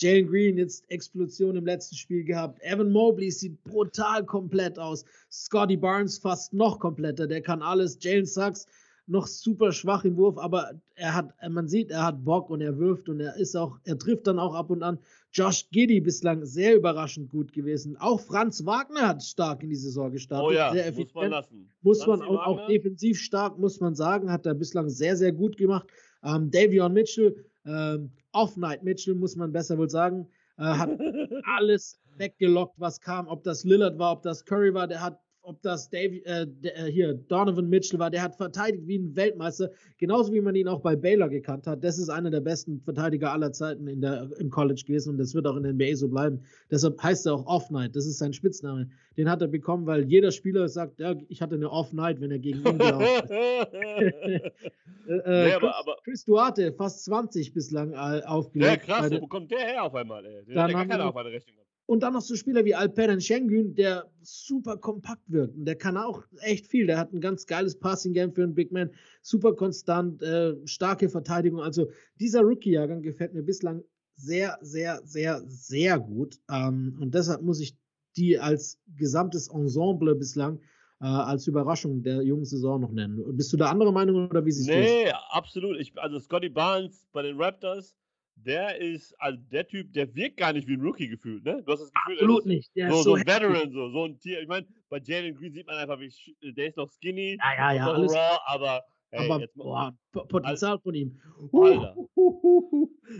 [0.00, 2.60] Jalen Green jetzt Explosion im letzten Spiel gehabt.
[2.62, 5.04] Evan Mobley sieht brutal komplett aus.
[5.30, 7.26] Scotty Barnes fast noch kompletter.
[7.26, 7.98] Der kann alles.
[8.00, 8.66] Jalen Sachs
[9.08, 12.78] noch super schwach im Wurf, aber er hat, man sieht, er hat Bock und er
[12.78, 14.98] wirft und er ist auch, er trifft dann auch ab und an.
[15.32, 17.96] Josh Giddy bislang sehr überraschend gut gewesen.
[17.98, 20.46] Auch Franz Wagner hat stark in die Saison gestartet.
[20.48, 21.70] Oh ja, sehr muss man lassen.
[21.82, 25.56] Muss man auch, auch, defensiv stark, muss man sagen, hat er bislang sehr, sehr gut
[25.56, 25.86] gemacht.
[26.22, 30.28] Ähm, Davion Mitchell, ähm, Off-Night Mitchell, muss man besser wohl sagen,
[30.58, 30.90] äh, hat
[31.56, 33.28] alles weggelockt, was kam.
[33.28, 36.92] Ob das Lillard war, ob das Curry war, der hat ob das Dave, äh, äh,
[36.92, 40.80] hier Donovan Mitchell war, der hat verteidigt wie ein Weltmeister, genauso wie man ihn auch
[40.80, 41.82] bei Baylor gekannt hat.
[41.82, 45.34] Das ist einer der besten Verteidiger aller Zeiten in der, im College gewesen und das
[45.34, 46.42] wird auch in der NBA so bleiben.
[46.70, 48.90] Deshalb heißt er auch Off-Night, das ist sein Spitzname.
[49.16, 52.38] Den hat er bekommen, weil jeder Spieler sagt, ja, ich hatte eine Off-Night, wenn er
[52.38, 53.30] gegen ihn gelaufen ist.
[55.08, 58.86] äh, nee, aber, aber, Chris, Duarte, fast 20 bislang äh, aufgelegt.
[58.86, 60.26] Ja, krass, wo kommt der her auf einmal?
[60.26, 60.44] Ey?
[60.44, 61.56] Den dann hat ja gar keiner auf eine Rechnung
[61.88, 65.56] und dann noch so Spieler wie Alperen Schengen, der super kompakt wirkt.
[65.56, 66.86] Und der kann auch echt viel.
[66.86, 68.90] Der hat ein ganz geiles Passing-Game für einen Big Man.
[69.22, 71.62] Super konstant, äh, starke Verteidigung.
[71.62, 71.88] Also
[72.20, 73.82] dieser Rookie-Jahrgang gefällt mir bislang
[74.16, 76.38] sehr, sehr, sehr, sehr gut.
[76.50, 77.74] Ähm, und deshalb muss ich
[78.18, 80.60] die als gesamtes Ensemble bislang
[81.00, 83.34] äh, als Überraschung der jungen Saison noch nennen.
[83.34, 84.82] Bist du da anderer Meinung oder wie siehst du das?
[84.82, 85.78] Nee, absolut.
[85.80, 87.96] Ich, also Scotty Barnes bei den Raptors
[88.44, 91.62] der ist, also der Typ, der wirkt gar nicht wie ein Rookie gefühlt, ne?
[91.64, 92.74] Du hast das Gefühl, Absolut nicht.
[92.76, 94.40] Der so, so ein Veteran, so, so ein Tier.
[94.40, 96.12] Ich meine, bei Jalen Green sieht man einfach, wie
[96.52, 100.82] der ist noch skinny, ja, ja, ja, alles, raw, aber Hey, aber boah, Potenzial Alter.
[100.82, 101.18] von ihm.
[101.50, 101.96] Alter.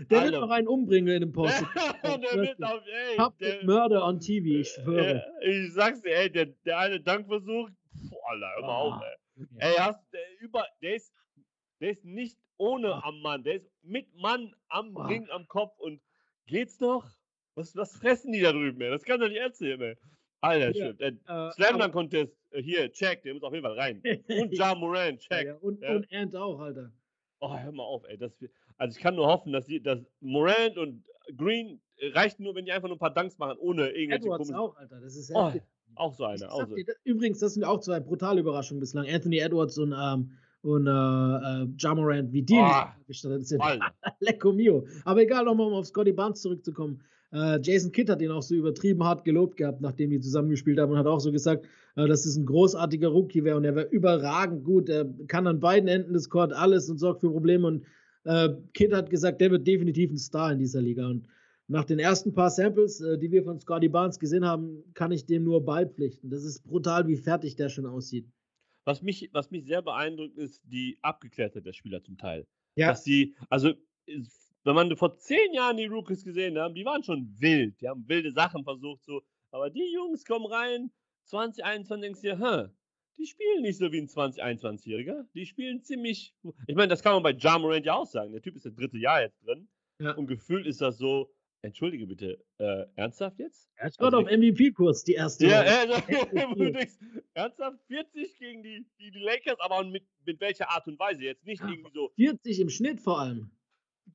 [0.09, 0.31] der Alter.
[0.31, 1.63] wird noch einen umbringen in dem Post.
[2.03, 5.23] der wird auf, ey, Public Murder on TV, ich schwöre.
[5.41, 7.69] Äh, ich sag's dir, ey, der, der eine Dankversuch,
[8.09, 8.77] boah, Alter, hör mal ah.
[8.77, 9.47] auf, ey.
[9.57, 11.11] Ey, hast, der, über, der ist,
[11.79, 13.03] der ist nicht ohne Ach.
[13.03, 13.43] am Mann.
[13.43, 15.09] Der ist mit Mann am Ach.
[15.09, 16.01] Ring am Kopf und
[16.45, 17.09] geht's noch?
[17.55, 18.89] Was, was fressen die da drüben, ey?
[18.89, 19.97] Das kann doch nicht erzählen, ey.
[20.41, 21.01] Alter, ja, shit.
[21.01, 24.01] Äh, Slam Contest, äh, hier, check, der muss auf jeden Fall rein.
[24.27, 25.47] Und Ja Moran, check.
[25.47, 25.95] Ja, und, ja.
[25.95, 26.91] und Ant auch, Alter.
[27.41, 28.17] Oh, hör mal auf, ey.
[28.17, 28.31] Das,
[28.77, 31.03] also ich kann nur hoffen, dass, die, dass Morant und
[31.35, 34.49] Green äh, reicht nur, wenn die einfach nur ein paar Danks machen, ohne irgendwelche Edwards
[34.49, 34.55] komischen...
[34.55, 34.99] auch, Alter.
[35.01, 35.51] Das ist oh,
[35.95, 36.51] auch so einer.
[36.51, 36.75] Auch so.
[36.75, 39.07] Dir, übrigens, das sind auch zwei brutale Überraschungen bislang.
[39.09, 43.61] Anthony Edwards und ähm, und äh, äh, Jamorant, wie die oh, gestartet sind.
[44.19, 44.85] Lecco mio.
[45.05, 47.01] Aber egal, nochmal um auf Scotty Barnes zurückzukommen.
[47.31, 50.91] Äh, Jason Kidd hat ihn auch so übertrieben hart gelobt gehabt, nachdem die zusammengespielt haben
[50.91, 53.87] und hat auch so gesagt, äh, dass es ein großartiger Rookie wäre und er wäre
[53.87, 54.89] überragend gut.
[54.89, 57.67] Er kann an beiden Enden des Court alles und sorgt für Probleme.
[57.67, 57.85] Und
[58.23, 61.07] äh, Kidd hat gesagt, der wird definitiv ein Star in dieser Liga.
[61.07, 61.27] Und
[61.67, 65.25] nach den ersten paar Samples, äh, die wir von Scotty Barnes gesehen haben, kann ich
[65.27, 66.31] dem nur beipflichten.
[66.31, 68.27] Das ist brutal, wie fertig der schon aussieht.
[68.89, 72.47] Was mich, was mich sehr beeindruckt, ist die Abgeklärtheit der Spieler zum Teil.
[72.73, 72.87] Ja.
[72.87, 73.71] Dass sie, also
[74.63, 77.79] wenn man vor zehn Jahren die Rookies gesehen hat, die waren schon wild.
[77.81, 79.21] Die haben wilde Sachen versucht, so.
[79.51, 80.91] Aber die Jungs kommen rein,
[81.25, 82.69] 2021, denkst du dir, hä,
[83.19, 85.23] die spielen nicht so wie ein 2021-Jähriger.
[85.35, 86.33] Die spielen ziemlich.
[86.65, 88.31] Ich meine, das kann man bei Jamorant ja auch sagen.
[88.31, 89.69] Der Typ ist das dritte Jahr jetzt drin.
[90.01, 90.15] Ja.
[90.15, 91.31] Und gefühlt ist das so,
[91.61, 93.69] Entschuldige bitte, äh, ernsthaft jetzt?
[93.75, 95.47] Er ist also auf MVP-Kurs, die erste.
[95.47, 95.87] Ja, äh,
[97.33, 101.23] ernsthaft 40 gegen die, die, die, Lakers, aber mit, mit welcher Art und Weise?
[101.23, 102.11] Jetzt nicht irgendwie so.
[102.15, 103.51] 40 im Schnitt vor allem.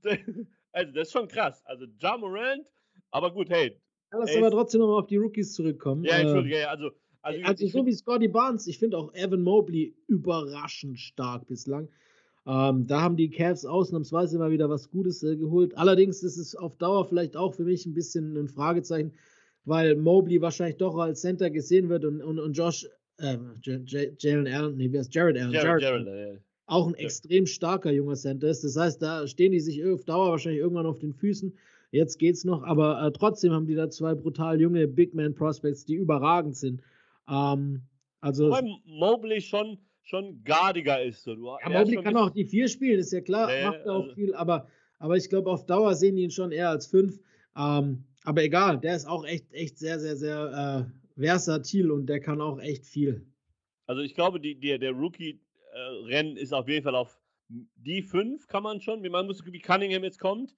[0.76, 1.62] Also, das ist schon krass.
[1.66, 2.66] Also, Ja Morant,
[3.12, 3.80] aber gut, hey.
[4.10, 6.02] Ja, lass aber trotzdem nochmal auf die Rookies zurückkommen.
[6.02, 6.90] Ja, Entschuldige, ja, also.
[7.22, 11.88] Also, also so wie Scotty Barnes, ich finde auch Evan Mobley überraschend stark bislang.
[12.46, 15.76] Ähm, da haben die Cavs ausnahmsweise mal wieder was Gutes äh, geholt.
[15.78, 19.12] Allerdings ist es auf Dauer vielleicht auch für mich ein bisschen ein Fragezeichen.
[19.64, 22.86] weil Mobley wahrscheinlich doch als Center gesehen wird und, und, und Josh,
[23.18, 23.38] äh,
[24.18, 25.52] Jalen Allen, nee, wer ist Jared Allen?
[25.52, 28.64] Jared, Jared, Jared auch ein extrem starker junger Center ist.
[28.64, 31.56] Das heißt, da stehen die sich auf Dauer wahrscheinlich irgendwann auf den Füßen.
[31.90, 35.84] Jetzt geht's noch, aber äh, trotzdem haben die da zwei brutal junge Big Man Prospects,
[35.84, 36.80] die überragend sind.
[37.28, 37.82] Ähm,
[38.20, 41.22] also Wobei Mobley schon, schon gardiger ist.
[41.22, 41.34] So.
[41.34, 44.14] Du, ja, Mobley kann auch die vier spielen, ist ja klar, nee, macht auch also,
[44.14, 47.18] viel, aber, aber ich glaube, auf Dauer sehen die ihn schon eher als fünf.
[47.56, 52.20] Ähm, aber egal, der ist auch echt, echt sehr, sehr, sehr äh, versatil und der
[52.20, 53.26] kann auch echt viel.
[53.86, 58.46] Also ich glaube, die, die, der Rookie-Rennen äh, ist auf jeden Fall auf die fünf,
[58.46, 59.02] kann man schon.
[59.02, 60.54] Wie man muss, wie Cunningham jetzt kommt,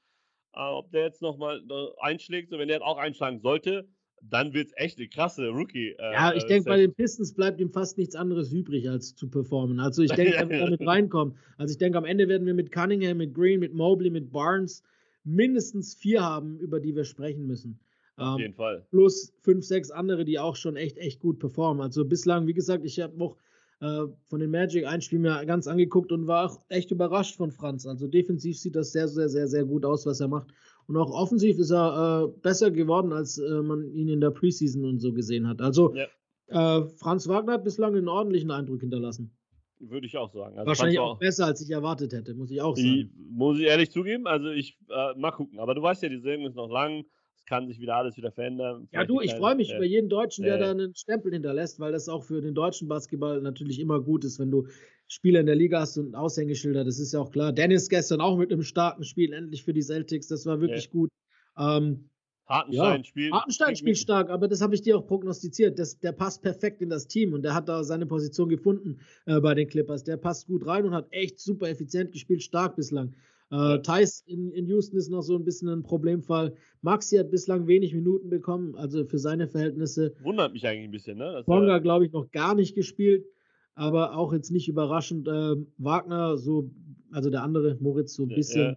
[0.55, 1.63] äh, ob der jetzt nochmal
[1.99, 3.89] einschlägt, so wenn der auch einschlagen sollte,
[4.31, 5.91] dann wird es echt eine krasse Rookie.
[5.99, 9.29] Äh, ja, ich denke, bei den Pistons bleibt ihm fast nichts anderes übrig, als zu
[9.29, 9.81] performen.
[9.81, 11.37] Also ich denke, er wird damit reinkommen.
[11.59, 14.83] Also ich denke, am Ende werden wir mit Cunningham, mit Green, mit Mobley, mit Barnes
[15.25, 17.79] mindestens vier haben, über die wir sprechen müssen.
[18.17, 18.87] Auf ähm, jeden Fall.
[18.91, 21.83] Plus fünf, sechs andere, die auch schon echt, echt gut performen.
[21.83, 23.37] Also bislang, wie gesagt, ich habe auch
[23.81, 27.51] äh, von den Magic ein Spiel mir ganz angeguckt und war auch echt überrascht von
[27.51, 27.87] Franz.
[27.87, 30.49] Also defensiv sieht das sehr, sehr, sehr, sehr gut aus, was er macht.
[30.89, 34.85] Und auch offensiv ist er äh, besser geworden, als äh, man ihn in der Preseason
[34.85, 35.61] und so gesehen hat.
[35.61, 36.07] Also ja.
[36.49, 39.37] Äh, Franz Wagner hat bislang einen ordentlichen Eindruck hinterlassen.
[39.79, 40.57] Würde ich auch sagen.
[40.57, 42.89] Also Wahrscheinlich auch, besser, als ich erwartet hätte, muss ich auch sagen.
[42.89, 44.27] Die, muss ich ehrlich zugeben.
[44.27, 45.59] Also ich äh, mal gucken.
[45.59, 47.05] Aber du weißt ja, die Saison ist noch lang.
[47.47, 48.89] Kann sich wieder alles wieder verändern.
[48.93, 51.79] Ja, du, ich freue mich äh, über jeden Deutschen, der äh, da einen Stempel hinterlässt,
[51.79, 54.67] weil das auch für den deutschen Basketball natürlich immer gut ist, wenn du
[55.09, 56.85] Spieler in der Liga hast und Aushängeschilder.
[56.85, 57.53] Das ist ja auch klar.
[57.53, 60.27] Dennis gestern auch mit einem starken Spiel endlich für die Celtics.
[60.27, 60.91] Das war wirklich ja.
[60.91, 61.11] gut.
[61.57, 62.11] Ähm,
[62.49, 63.33] Hartenstein ja, spielt.
[63.33, 65.79] Hartenstein spielt stark, aber das habe ich dir auch prognostiziert.
[65.79, 69.41] Das, der passt perfekt in das Team und der hat da seine Position gefunden äh,
[69.41, 70.05] bei den Clippers.
[70.05, 73.15] Der passt gut rein und hat echt super effizient gespielt, stark bislang.
[73.51, 76.55] Äh, Thais in, in Houston ist noch so ein bisschen ein Problemfall.
[76.83, 80.15] Maxi hat bislang wenig Minuten bekommen, also für seine Verhältnisse.
[80.23, 81.43] Wundert mich eigentlich ein bisschen, ne?
[81.47, 83.27] Bonga, glaube ich, noch gar nicht gespielt,
[83.75, 85.29] aber auch jetzt nicht überraschend.
[85.29, 86.71] Äh, Wagner, so,
[87.13, 88.63] also der andere, Moritz, so ein bisschen.
[88.63, 88.77] Ja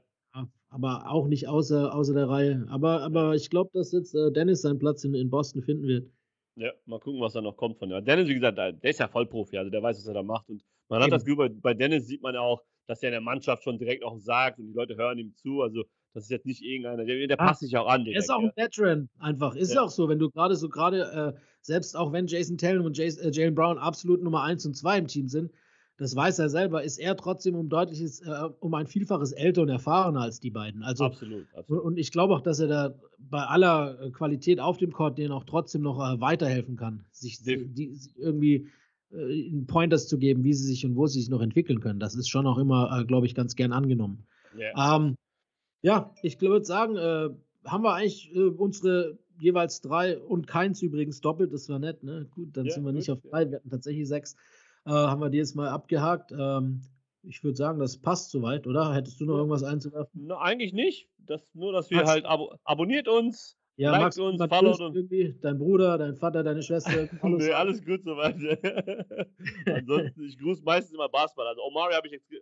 [0.70, 2.66] aber auch nicht außer, außer der Reihe.
[2.70, 6.10] Aber, aber ich glaube, dass jetzt äh, Dennis seinen Platz in, in Boston finden wird.
[6.56, 8.04] Ja, mal gucken, was da noch kommt von ihm.
[8.04, 10.50] Dennis, wie gesagt, der ist ja Vollprofi, also der weiß, was er da macht.
[10.50, 13.14] Und man hat das Gefühl, bei, bei Dennis sieht man ja auch, dass er in
[13.14, 15.62] der Mannschaft schon direkt auch sagt und die Leute hören ihm zu.
[15.62, 15.84] Also,
[16.14, 18.04] das ist jetzt nicht irgendeiner, der, der ah, passt sich auch an.
[18.04, 19.56] Direkt, er ist auch ein Veteran, einfach.
[19.56, 22.84] Ist ja auch so, wenn du gerade so gerade, äh, selbst auch wenn Jason Taylor
[22.84, 25.52] und Jason, äh, Jalen Brown absolut Nummer 1 und 2 im Team sind,
[25.98, 29.70] das weiß er selber, ist er trotzdem um deutliches, äh, um ein Vielfaches älter und
[29.70, 30.82] erfahrener als die beiden.
[30.82, 31.84] Also, absolut, absolut.
[31.84, 35.32] Und ich glaube auch, dass er da bei aller äh, Qualität auf dem Court denen
[35.32, 38.68] auch trotzdem noch äh, weiterhelfen kann, sich, die, sich irgendwie
[39.12, 42.00] äh, Pointers zu geben, wie sie sich und wo sie sich noch entwickeln können.
[42.00, 44.26] Das ist schon auch immer, äh, glaube ich, ganz gern angenommen.
[44.58, 44.96] Yeah.
[44.96, 45.16] Ähm,
[45.82, 47.30] ja, ich würde sagen, äh,
[47.66, 52.28] haben wir eigentlich unsere jeweils drei und keins übrigens doppelt, das war nett, ne?
[52.32, 54.36] Gut, dann ja, sind wir nicht auf drei, wir hatten tatsächlich sechs
[54.86, 56.32] äh, haben wir die jetzt mal abgehakt.
[56.32, 56.82] Ähm,
[57.24, 58.94] ich würde sagen, das passt soweit, oder?
[58.94, 60.28] Hättest du noch irgendwas einzuwerfen?
[60.28, 61.10] Na, eigentlich nicht.
[61.18, 65.40] Das, nur, dass wir halt abo abonniert uns, ja, liked Max, uns, followt uns.
[65.40, 67.08] Dein Bruder, dein Vater, deine Schwester.
[67.22, 68.36] Alles, nee, alles gut soweit.
[69.66, 71.48] Ansonsten, ich grüße meistens immer Basketball.
[71.48, 72.36] Also Omari habe ich jetzt äh,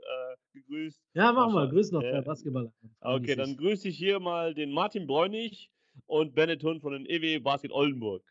[0.54, 1.00] gegrüßt.
[1.14, 1.70] Ja, mach mal.
[1.70, 2.72] Grüß noch der Basketball.
[3.02, 5.70] Okay, dann grüße ich hier mal den Martin Bräunig
[6.08, 8.24] und Bennett Hund von den EW Basket Oldenburg.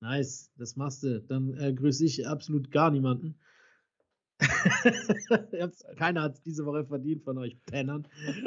[0.00, 1.20] Nice, das machst du.
[1.20, 3.38] Dann äh, grüße ich absolut gar niemanden.
[5.96, 8.08] Keiner hat es diese Woche verdient von euch Pennern.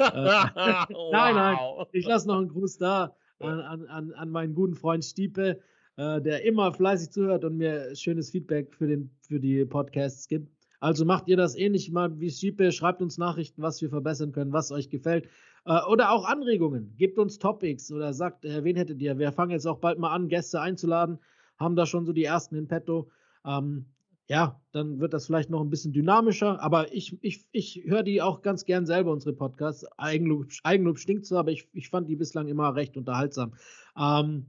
[1.12, 1.58] Nein, nein,
[1.92, 5.60] ich lasse noch einen Gruß da an, an, an meinen guten Freund Stiepe,
[5.96, 10.50] äh, der immer fleißig zuhört und mir schönes Feedback für, den, für die Podcasts gibt.
[10.80, 14.52] Also macht ihr das ähnlich mal wie Stiepe, schreibt uns Nachrichten, was wir verbessern können,
[14.52, 15.28] was euch gefällt.
[15.64, 16.94] Äh, oder auch Anregungen.
[16.96, 19.18] Gebt uns Topics oder sagt, äh, wen hättet ihr?
[19.18, 21.18] Wir fangen jetzt auch bald mal an, Gäste einzuladen
[21.58, 23.10] haben da schon so die ersten in petto.
[23.44, 23.86] Ähm,
[24.26, 28.22] ja, dann wird das vielleicht noch ein bisschen dynamischer, aber ich, ich, ich höre die
[28.22, 29.86] auch ganz gern selber, unsere Podcasts.
[29.98, 33.54] Eigenlob, Eigenlob stinkt so, aber ich, ich fand die bislang immer recht unterhaltsam.
[33.98, 34.46] Ähm,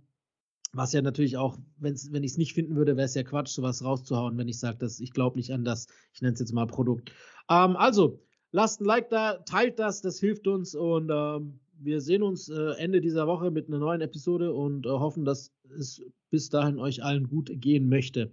[0.71, 3.49] was ja natürlich auch, wenn's, wenn ich es nicht finden würde, wäre es ja Quatsch,
[3.49, 6.53] sowas rauszuhauen, wenn ich sage, dass ich glaube nicht an das, ich nenne es jetzt
[6.53, 7.11] mal Produkt.
[7.49, 8.21] Ähm, also,
[8.51, 12.71] lasst ein Like da, teilt das, das hilft uns und ähm, wir sehen uns äh,
[12.77, 17.03] Ende dieser Woche mit einer neuen Episode und äh, hoffen, dass es bis dahin euch
[17.03, 18.31] allen gut gehen möchte.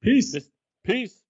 [0.00, 0.52] Peace.
[0.84, 1.21] Peace.